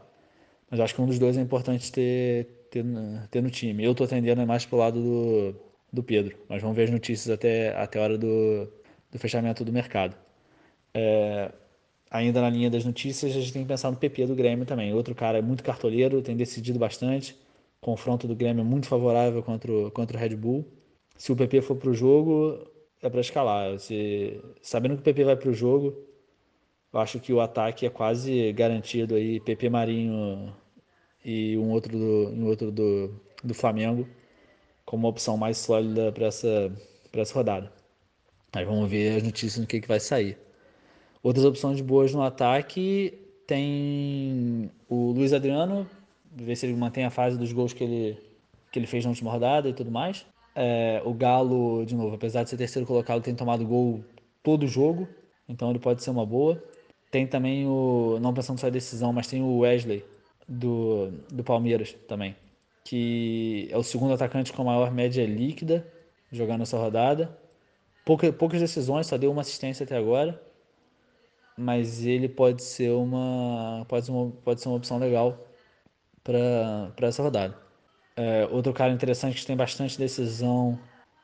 Mas 0.70 0.80
acho 0.80 0.94
que 0.94 1.02
um 1.02 1.08
dos 1.08 1.18
dois 1.20 1.38
é 1.38 1.42
importante 1.42 1.92
ter, 1.92 2.48
ter, 2.70 2.84
ter 3.32 3.42
no 3.42 3.50
time. 3.50 3.84
Eu 3.84 3.92
estou 3.94 4.06
atendendo 4.06 4.46
mais 4.46 4.66
pro 4.66 4.78
lado 4.78 5.02
do, 5.02 5.56
do 5.92 6.04
Pedro, 6.04 6.38
mas 6.50 6.62
vamos 6.62 6.76
ver 6.76 6.84
as 6.84 6.92
notícias 6.92 7.30
até, 7.34 7.76
até 7.76 8.00
a 8.00 8.04
hora 8.04 8.18
do, 8.18 8.68
do 9.12 9.20
fechamento 9.20 9.64
do 9.64 9.72
mercado. 9.72 10.16
É, 10.94 11.52
ainda 12.14 12.42
na 12.42 12.50
linha 12.50 12.70
das 12.70 12.86
notícias, 12.86 13.32
a 13.36 13.40
gente 13.40 13.52
tem 13.52 13.64
que 13.64 13.68
pensar 13.68 13.90
no 13.92 13.98
PP 13.98 14.28
do 14.28 14.36
Grêmio 14.36 14.66
também. 14.66 14.94
Outro 14.94 15.16
cara 15.16 15.40
é 15.40 15.42
muito 15.42 15.64
cartoleiro, 15.64 16.22
tem 16.22 16.38
decidido 16.38 16.78
bastante. 16.78 17.36
Confronto 17.82 18.28
do 18.28 18.36
Grêmio 18.36 18.62
é 18.62 18.64
muito 18.64 18.88
favorável 18.88 19.42
contra 19.42 19.72
o, 19.72 19.92
contra 19.92 20.16
o 20.16 20.20
Red 20.20 20.36
Bull. 20.36 20.66
Se 21.18 21.32
o 21.32 21.36
PP 21.36 21.62
for 21.62 21.76
para 21.76 21.90
o 21.90 21.94
jogo, 21.94 22.68
é 23.02 23.10
para 23.10 23.20
escalar. 23.20 23.80
Se, 23.80 24.40
sabendo 24.62 24.96
que 24.96 25.02
o 25.02 25.04
PP 25.04 25.24
vai 25.24 25.36
para 25.36 25.50
o 25.50 25.54
jogo, 25.54 25.96
eu 26.94 27.00
acho 27.00 27.20
que 27.20 27.34
o 27.34 27.42
ataque 27.42 27.86
é 27.86 27.90
quase 27.90 28.54
garantido 28.54 29.16
aí. 29.16 29.40
PP 29.40 29.70
Marinho 29.70 30.56
e 31.26 31.58
um 31.58 31.72
outro 31.72 31.98
do, 31.98 32.30
um 32.30 32.46
outro 32.48 32.72
do, 32.72 33.10
do 33.44 33.54
Flamengo 33.56 34.08
como 34.86 35.04
uma 35.04 35.10
opção 35.10 35.38
mais 35.38 35.58
sólida 35.58 36.12
para 36.12 36.28
essa, 36.28 36.72
essa 37.14 37.34
rodada. 37.34 37.72
Aí 38.54 38.66
vamos 38.66 38.90
ver 38.90 39.18
as 39.18 39.24
notícias 39.24 39.58
no 39.60 39.68
que, 39.68 39.82
que 39.82 39.88
vai 39.88 40.00
sair. 40.00 40.38
Outras 41.24 41.46
opções 41.46 41.80
boas 41.80 42.14
no 42.14 42.22
ataque 42.22 43.18
tem 43.48 44.70
o 44.90 45.12
Luiz 45.12 45.32
Adriano, 45.32 45.90
ver 46.36 46.56
se 46.58 46.66
ele 46.66 46.76
mantém 46.76 47.06
a 47.06 47.10
fase 47.10 47.38
dos 47.38 47.54
gols 47.54 47.72
que 47.72 47.84
ele, 47.84 48.18
que 48.70 48.78
ele 48.78 48.86
fez 48.86 49.06
na 49.06 49.10
última 49.10 49.32
rodada 49.32 49.70
e 49.70 49.74
tudo 49.74 49.90
mais. 49.90 50.26
É, 50.54 51.02
o 51.06 51.14
Galo, 51.14 51.86
de 51.86 51.96
novo, 51.96 52.14
apesar 52.14 52.44
de 52.44 52.50
ser 52.50 52.58
terceiro 52.58 52.86
colocado, 52.86 53.22
tem 53.22 53.34
tomado 53.34 53.66
gol 53.66 54.04
todo 54.44 54.68
jogo, 54.68 55.08
então 55.48 55.70
ele 55.70 55.80
pode 55.80 56.04
ser 56.04 56.10
uma 56.10 56.26
boa. 56.26 56.62
Tem 57.10 57.26
também 57.26 57.66
o, 57.68 58.20
não 58.22 58.34
pensando 58.34 58.60
só 58.60 58.68
em 58.68 58.72
decisão, 58.72 59.14
mas 59.14 59.28
tem 59.28 59.42
o 59.42 59.60
Wesley 59.60 60.04
do, 60.48 61.10
do 61.32 61.44
Palmeiras 61.44 61.96
também, 62.08 62.36
que 62.84 63.70
é 63.72 63.78
o 63.78 63.84
segundo 63.84 64.14
atacante 64.14 64.52
com 64.52 64.64
maior 64.66 64.92
média 64.92 65.26
líquida 65.26 65.88
jogando 66.32 66.64
essa 66.64 66.78
rodada. 66.78 67.38
Pouca, 68.04 68.34
poucas 68.34 68.60
decisões, 68.60 69.08
só 69.08 69.18
deu 69.18 69.32
uma 69.32 69.42
assistência 69.42 69.86
até 69.86 69.96
agora, 69.96 70.42
mas 71.58 72.06
ele 72.06 72.28
pode 72.28 72.64
ser 72.64 72.92
uma, 72.92 73.86
pode 73.88 74.06
ser 74.06 74.12
uma, 74.12 74.32
pode 74.32 74.62
ser 74.62 74.70
uma 74.70 74.78
opção 74.78 74.98
legal 74.98 75.38
para 76.24 77.08
essa 77.08 77.22
rodada. 77.22 77.58
É, 78.16 78.48
outro 78.52 78.74
cara 78.74 78.94
interessante 78.94 79.36
que 79.36 79.46
tem 79.46 79.56
bastante 79.56 79.98
decisão 79.98 80.80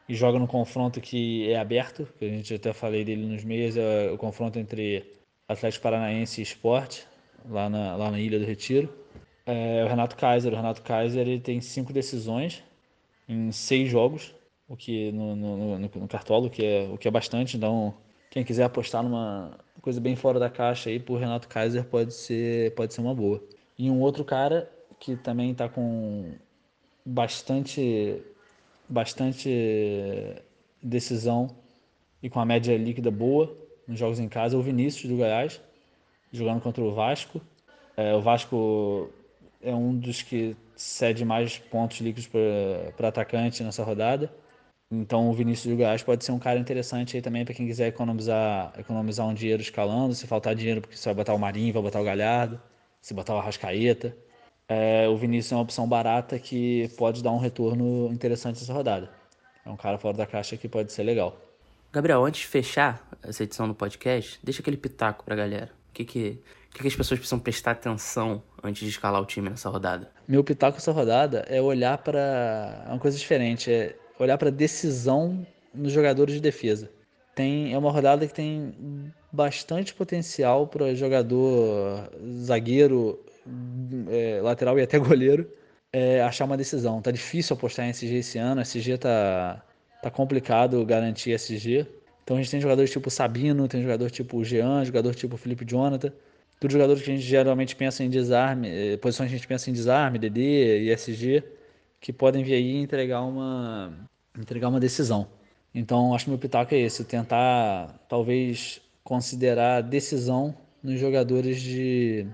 e 0.08 0.15
joga 0.15 0.39
no 0.39 0.48
confronto 0.48 1.00
que 1.00 1.50
é 1.52 1.58
aberto, 1.58 2.08
que 2.18 2.26
a 2.26 2.30
gente 2.30 2.54
até 2.54 2.74
falei 2.74 3.06
dele 3.06 3.26
nos 3.28 3.44
meios, 3.44 3.78
é 3.78 4.10
o 4.12 4.18
confronto 4.18 4.58
entre 4.58 5.06
Atlético 5.48 5.84
Paranaense 5.84 6.42
e 6.42 6.44
Esporte, 6.44 7.08
lá 7.48 7.70
na, 7.70 7.96
lá 7.96 8.12
na 8.12 8.20
Ilha 8.20 8.39
do 8.39 8.46
Retiro. 8.46 8.92
É, 9.46 9.84
o 9.84 9.88
Renato 9.88 10.15
Kaiser. 10.15 10.52
O 10.54 10.56
Renato 10.56 10.82
Kaiser 10.82 11.28
ele 11.28 11.39
tem 11.39 11.62
cinco 11.62 11.94
decisões 11.94 12.63
em 13.28 13.52
seis 13.52 13.89
jogos, 13.89 14.34
o 14.68 14.76
que 14.76 15.12
no, 15.12 15.36
no, 15.36 15.78
no, 15.78 15.80
no 15.80 16.50
que, 16.50 16.65
é, 16.65 16.88
o 16.92 16.98
que 16.98 17.08
é 17.08 17.12
bastante. 17.12 17.58
Então, 17.58 17.96
quem 18.30 18.44
quiser 18.44 18.63
apostar 18.63 19.04
numa 19.04 19.58
coisa 19.82 20.00
bem 20.00 20.15
fora 20.15 20.39
da 20.39 20.50
caixa 20.50 20.89
aí, 20.89 21.00
por 21.00 21.20
Renato 21.20 21.48
Kaiser 21.48 21.86
pode 21.86 22.13
ser, 22.13 22.74
pode 22.76 22.94
ser 22.94 23.02
uma 23.02 23.13
boa. 23.15 23.44
E 23.78 23.89
um 23.89 24.02
outro 24.02 24.24
cara 24.26 24.70
que 25.00 25.15
também 25.15 25.52
está 25.52 25.70
com 25.70 26.34
bastante, 27.06 28.22
bastante 28.88 30.36
decisão 30.82 31.50
e 32.22 32.30
com 32.30 32.39
a 32.39 32.46
média 32.46 32.78
líquida 32.78 33.10
boa 33.10 33.56
nos 33.88 33.98
jogos 33.98 34.20
em 34.20 34.30
casa 34.30 34.56
é 34.56 34.60
o 34.60 34.62
Vinícius 34.62 35.10
do 35.10 35.18
Goiás, 35.18 35.60
jogando 36.32 36.62
contra 36.62 36.84
o 36.84 36.94
Vasco. 36.94 37.42
É, 37.98 38.13
o 38.13 38.22
Vasco 38.22 39.10
é 39.62 39.74
um 39.74 39.98
dos 39.98 40.22
que 40.22 40.56
cede 40.76 41.26
mais 41.26 41.58
pontos 41.58 42.00
líquidos 42.00 42.30
para 42.96 43.08
atacante 43.08 43.63
nessa 43.63 43.84
rodada. 43.84 44.32
Então 44.91 45.30
o 45.30 45.34
Vinícius 45.34 45.71
do 45.71 45.78
Goiás 45.78 46.02
pode 46.02 46.25
ser 46.25 46.32
um 46.32 46.39
cara 46.39 46.60
interessante 46.60 47.15
aí 47.15 47.21
também 47.21 47.45
para 47.45 47.54
quem 47.54 47.67
quiser 47.67 47.88
economizar, 47.88 48.73
economizar 48.78 49.28
um 49.28 49.34
dinheiro 49.34 49.62
escalando. 49.62 50.15
Se 50.15 50.25
faltar 50.25 50.56
dinheiro, 50.56 50.82
porque 50.82 50.97
você 50.97 51.10
vai 51.10 51.15
botar 51.15 51.34
o 51.34 51.39
Marinho, 51.39 51.73
vai 51.73 51.84
botar 51.84 52.02
o 52.02 52.04
Galhardo, 52.04 52.60
se 53.02 53.13
botar 53.13 53.36
o 53.36 53.38
Arrascaeta 53.38 54.15
é, 54.69 55.08
o 55.10 55.17
Vinícius 55.17 55.52
é 55.52 55.56
uma 55.56 55.63
opção 55.63 55.88
barata 55.88 56.38
que 56.38 56.88
pode 56.95 57.23
dar 57.23 57.32
um 57.32 57.39
retorno 57.39 58.08
interessante 58.13 58.60
nessa 58.60 58.71
rodada. 58.71 59.10
É 59.65 59.69
um 59.69 59.75
cara 59.75 59.97
fora 59.97 60.15
da 60.15 60.28
caixa 60.28 60.56
que 60.56 60.69
pode 60.69 60.93
ser 60.93 61.02
legal. 61.02 61.36
Gabriel, 61.91 62.23
antes 62.23 62.41
de 62.41 62.47
fechar 62.47 63.04
essa 63.23 63.43
edição 63.43 63.67
do 63.67 63.73
podcast, 63.73 64.39
deixa 64.43 64.62
aquele 64.62 64.78
pitaco 64.78 65.25
pra 65.25 65.36
galera. 65.36 65.71
O 65.89 65.93
que, 65.93 66.06
que, 66.06 66.43
que, 66.71 66.82
que 66.84 66.88
as 66.88 66.95
pessoas 66.95 67.19
precisam 67.19 67.39
prestar 67.39 67.71
atenção 67.71 68.43
antes 68.62 68.84
de 68.84 68.89
escalar 68.89 69.19
o 69.19 69.25
time 69.25 69.49
nessa 69.49 69.69
rodada? 69.69 70.12
Meu 70.28 70.43
pitaco 70.43 70.78
nessa 70.78 70.91
rodada 70.91 71.39
é 71.49 71.60
olhar 71.60 71.97
para 71.97 72.86
uma 72.89 72.99
coisa 72.99 73.17
diferente, 73.17 73.71
é 73.71 73.95
olhar 74.19 74.38
para 74.38 74.49
decisão 74.49 75.45
nos 75.73 75.91
jogadores 75.91 76.36
de 76.36 76.41
defesa. 76.41 76.91
Tem, 77.34 77.73
é 77.73 77.77
uma 77.77 77.91
rodada 77.91 78.27
que 78.27 78.34
tem 78.34 78.73
bastante 79.32 79.93
potencial 79.93 80.67
para 80.67 80.93
jogador 80.93 82.10
zagueiro 82.43 83.23
é, 84.10 84.41
lateral 84.41 84.77
e 84.77 84.82
até 84.82 84.97
goleiro, 84.99 85.49
é, 85.91 86.21
achar 86.21 86.45
uma 86.45 86.58
decisão. 86.58 87.01
Tá 87.01 87.12
difícil 87.12 87.55
apostar 87.55 87.86
em 87.86 87.89
SG 87.89 88.15
esse 88.15 88.38
ano, 88.38 88.62
SG 88.62 88.97
tá, 88.97 89.63
tá 90.01 90.10
complicado 90.10 90.84
garantir 90.86 91.32
SG. 91.32 91.88
Então 92.23 92.38
a 92.38 92.41
gente 92.41 92.51
tem 92.51 92.62
jogadores 92.62 92.91
tipo 92.91 93.10
Sabino, 93.10 93.67
tem 93.67 93.82
jogador 93.82 94.12
tipo 94.12 94.43
Jean, 94.43 94.84
jogador 94.86 95.15
tipo 95.15 95.38
Felipe 95.38 95.65
Jonathan. 95.65 96.12
Todos 96.60 96.73
jogadores 96.73 97.01
que 97.01 97.10
a 97.10 97.15
gente 97.15 97.25
geralmente 97.25 97.75
pensa 97.75 98.03
em 98.03 98.10
desarme, 98.10 98.69
é, 98.69 98.97
posições 98.97 99.29
que 99.29 99.36
a 99.36 99.38
gente 99.38 99.47
pensa 99.47 99.69
em 99.69 99.73
desarme, 99.73 100.19
DD 100.19 100.84
e 100.84 100.91
SG, 100.91 101.43
que 101.99 102.13
podem 102.13 102.43
vir 102.43 102.53
aí 102.53 102.77
entregar 102.77 103.21
uma, 103.21 103.93
entregar 104.38 104.69
uma 104.69 104.79
decisão. 104.79 105.27
Então, 105.73 106.13
acho 106.13 106.25
que 106.25 106.31
meu 106.31 106.39
pitaco 106.39 106.73
é 106.73 106.79
esse, 106.79 107.03
tentar 107.03 107.99
talvez 108.07 108.81
considerar 109.03 109.81
decisão 109.81 110.55
nos 110.81 110.99
jogadores 110.99 111.62
de, 111.62 112.25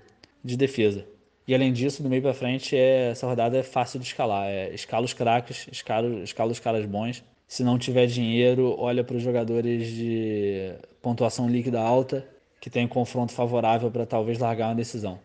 de 0.43 0.56
defesa. 0.56 1.06
E 1.47 1.54
além 1.54 1.71
disso, 1.71 2.01
do 2.01 2.10
meio 2.10 2.21
para 2.21 2.34
frente, 2.34 2.75
é, 2.75 3.12
essa 3.12 3.28
rodada 3.28 3.58
é 3.58 3.63
fácil 3.63 3.99
de 3.99 4.08
escalar. 4.08 4.47
É, 4.47 4.73
escala 4.73 5.06
os 5.06 5.13
craques, 5.13 5.67
escala, 5.71 6.08
escala 6.23 6.51
os 6.51 6.60
caras 6.60 6.86
bons. 6.86 7.23
Se 7.47 7.63
não 7.63 7.78
tiver 7.78 8.08
dinheiro, 8.08 8.75
olha 8.80 9.04
para 9.04 9.15
os 9.15 9.21
jogadores 9.21 9.88
de 9.88 10.73
pontuação 11.01 11.47
líquida 11.47 11.80
alta, 11.80 12.28
que 12.60 12.69
tem 12.69 12.88
confronto 12.88 13.32
favorável 13.32 13.91
para 13.91 14.06
talvez 14.06 14.39
largar 14.39 14.69
uma 14.69 14.75
decisão. 14.75 15.19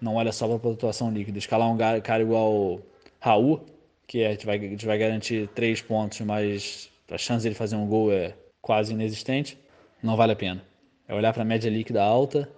Não 0.00 0.14
olha 0.14 0.30
só 0.30 0.46
para 0.46 0.58
pontuação 0.58 1.10
líquida. 1.10 1.38
Escalar 1.38 1.68
um 1.68 1.76
cara 2.00 2.22
igual 2.22 2.80
Raul, 3.18 3.64
que 4.06 4.24
a 4.24 4.30
gente 4.30 4.46
vai, 4.46 4.56
a 4.56 4.60
gente 4.60 4.86
vai 4.86 4.98
garantir 4.98 5.48
três 5.54 5.82
pontos, 5.82 6.20
mas 6.20 6.90
a 7.10 7.18
chance 7.18 7.42
de 7.42 7.48
ele 7.48 7.54
fazer 7.54 7.76
um 7.76 7.86
gol 7.86 8.12
é 8.12 8.36
quase 8.60 8.92
inexistente, 8.92 9.58
não 10.02 10.16
vale 10.16 10.32
a 10.32 10.36
pena. 10.36 10.62
É 11.08 11.14
olhar 11.14 11.32
para 11.32 11.42
a 11.42 11.46
média 11.46 11.70
líquida 11.70 12.02
alta 12.02 12.50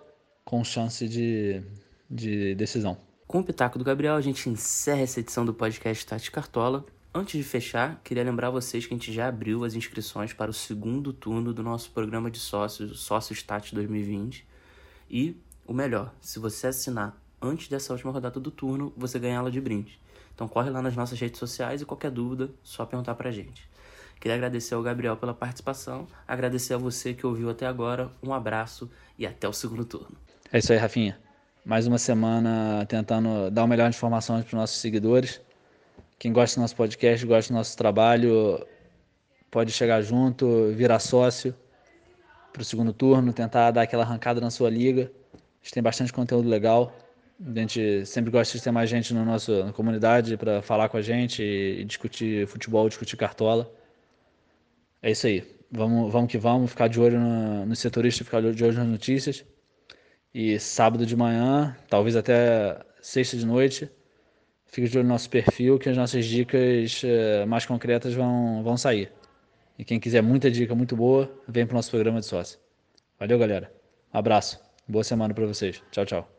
com 0.44 0.64
chance 0.64 1.06
de, 1.08 1.62
de 2.10 2.54
decisão. 2.54 2.96
Com 3.26 3.40
o 3.40 3.44
Pitaco 3.44 3.78
do 3.78 3.84
Gabriel, 3.84 4.14
a 4.14 4.20
gente 4.20 4.48
encerra 4.48 5.02
essa 5.02 5.20
edição 5.20 5.44
do 5.44 5.52
podcast 5.52 6.06
Tati 6.06 6.30
Cartola. 6.30 6.86
Antes 7.14 7.36
de 7.36 7.42
fechar, 7.42 8.00
queria 8.02 8.24
lembrar 8.24 8.48
vocês 8.48 8.86
que 8.86 8.94
a 8.94 8.96
gente 8.96 9.12
já 9.12 9.28
abriu 9.28 9.64
as 9.64 9.74
inscrições 9.74 10.32
para 10.32 10.50
o 10.50 10.54
segundo 10.54 11.12
turno 11.12 11.52
do 11.52 11.62
nosso 11.62 11.90
programa 11.90 12.30
de 12.30 12.38
sócios, 12.38 12.90
o 12.90 12.94
Sócio 12.94 13.34
Stat 13.34 13.74
2020. 13.74 14.46
E 15.10 15.36
o 15.66 15.74
melhor, 15.74 16.14
se 16.20 16.38
você 16.38 16.68
assinar 16.68 17.20
antes 17.40 17.68
dessa 17.68 17.92
última 17.92 18.12
rodada 18.12 18.40
do 18.40 18.50
turno, 18.50 18.92
você 18.96 19.18
ganha 19.18 19.36
ela 19.36 19.50
de 19.50 19.60
brinde. 19.60 20.00
Então 20.38 20.46
corre 20.46 20.70
lá 20.70 20.80
nas 20.80 20.94
nossas 20.94 21.18
redes 21.18 21.36
sociais 21.36 21.82
e 21.82 21.84
qualquer 21.84 22.12
dúvida, 22.12 22.48
só 22.62 22.86
perguntar 22.86 23.16
pra 23.16 23.28
gente. 23.32 23.68
Queria 24.20 24.36
agradecer 24.36 24.72
ao 24.72 24.80
Gabriel 24.80 25.16
pela 25.16 25.34
participação, 25.34 26.06
agradecer 26.28 26.74
a 26.74 26.78
você 26.78 27.12
que 27.12 27.26
ouviu 27.26 27.50
até 27.50 27.66
agora, 27.66 28.12
um 28.22 28.32
abraço 28.32 28.88
e 29.18 29.26
até 29.26 29.48
o 29.48 29.52
segundo 29.52 29.84
turno. 29.84 30.16
É 30.52 30.58
isso 30.58 30.72
aí, 30.72 30.78
Rafinha. 30.78 31.18
Mais 31.64 31.88
uma 31.88 31.98
semana 31.98 32.86
tentando 32.86 33.50
dar 33.50 33.64
o 33.64 33.66
melhor 33.66 33.90
de 33.90 33.96
informações 33.96 34.44
para 34.44 34.50
os 34.50 34.60
nossos 34.60 34.76
seguidores. 34.78 35.40
Quem 36.20 36.32
gosta 36.32 36.54
do 36.54 36.62
nosso 36.62 36.76
podcast, 36.76 37.26
gosta 37.26 37.52
do 37.52 37.56
nosso 37.56 37.76
trabalho, 37.76 38.64
pode 39.50 39.72
chegar 39.72 40.02
junto, 40.02 40.72
virar 40.72 41.00
sócio 41.00 41.52
para 42.52 42.62
o 42.62 42.64
segundo 42.64 42.92
turno, 42.92 43.32
tentar 43.32 43.72
dar 43.72 43.82
aquela 43.82 44.04
arrancada 44.04 44.40
na 44.40 44.52
sua 44.52 44.70
liga. 44.70 45.10
A 45.34 45.64
gente 45.64 45.74
tem 45.74 45.82
bastante 45.82 46.12
conteúdo 46.12 46.48
legal. 46.48 46.92
A 47.40 47.58
gente 47.60 48.04
sempre 48.04 48.30
gosta 48.30 48.58
de 48.58 48.64
ter 48.64 48.70
mais 48.72 48.90
gente 48.90 49.14
no 49.14 49.24
nosso, 49.24 49.64
na 49.64 49.72
comunidade 49.72 50.36
para 50.36 50.60
falar 50.60 50.88
com 50.88 50.96
a 50.96 51.02
gente 51.02 51.42
e, 51.42 51.80
e 51.80 51.84
discutir 51.84 52.46
futebol, 52.48 52.88
discutir 52.88 53.16
cartola. 53.16 53.72
É 55.00 55.10
isso 55.10 55.26
aí. 55.26 55.44
Vamos, 55.70 56.12
vamos 56.12 56.30
que 56.30 56.38
vamos, 56.38 56.70
ficar 56.70 56.88
de 56.88 57.00
olho 57.00 57.20
no, 57.20 57.66
no 57.66 57.76
setorista, 57.76 58.24
ficar 58.24 58.40
de 58.40 58.64
olho 58.64 58.74
nas 58.74 58.86
notícias. 58.86 59.44
E 60.34 60.58
sábado 60.58 61.06
de 61.06 61.16
manhã, 61.16 61.76
talvez 61.88 62.16
até 62.16 62.80
sexta 63.00 63.36
de 63.36 63.46
noite, 63.46 63.88
fique 64.66 64.88
de 64.88 64.98
olho 64.98 65.06
no 65.06 65.14
nosso 65.14 65.30
perfil 65.30 65.78
que 65.78 65.88
as 65.88 65.96
nossas 65.96 66.24
dicas 66.24 67.02
uh, 67.02 67.46
mais 67.46 67.64
concretas 67.64 68.14
vão, 68.14 68.62
vão 68.62 68.76
sair. 68.76 69.12
E 69.78 69.84
quem 69.84 70.00
quiser 70.00 70.22
muita 70.22 70.50
dica 70.50 70.74
muito 70.74 70.96
boa, 70.96 71.30
vem 71.46 71.64
para 71.64 71.74
o 71.74 71.76
nosso 71.76 71.90
programa 71.90 72.20
de 72.20 72.26
sócio. 72.26 72.58
Valeu, 73.18 73.38
galera. 73.38 73.72
Um 74.12 74.18
abraço. 74.18 74.60
Boa 74.88 75.04
semana 75.04 75.32
para 75.32 75.46
vocês. 75.46 75.82
Tchau, 75.92 76.04
tchau. 76.04 76.37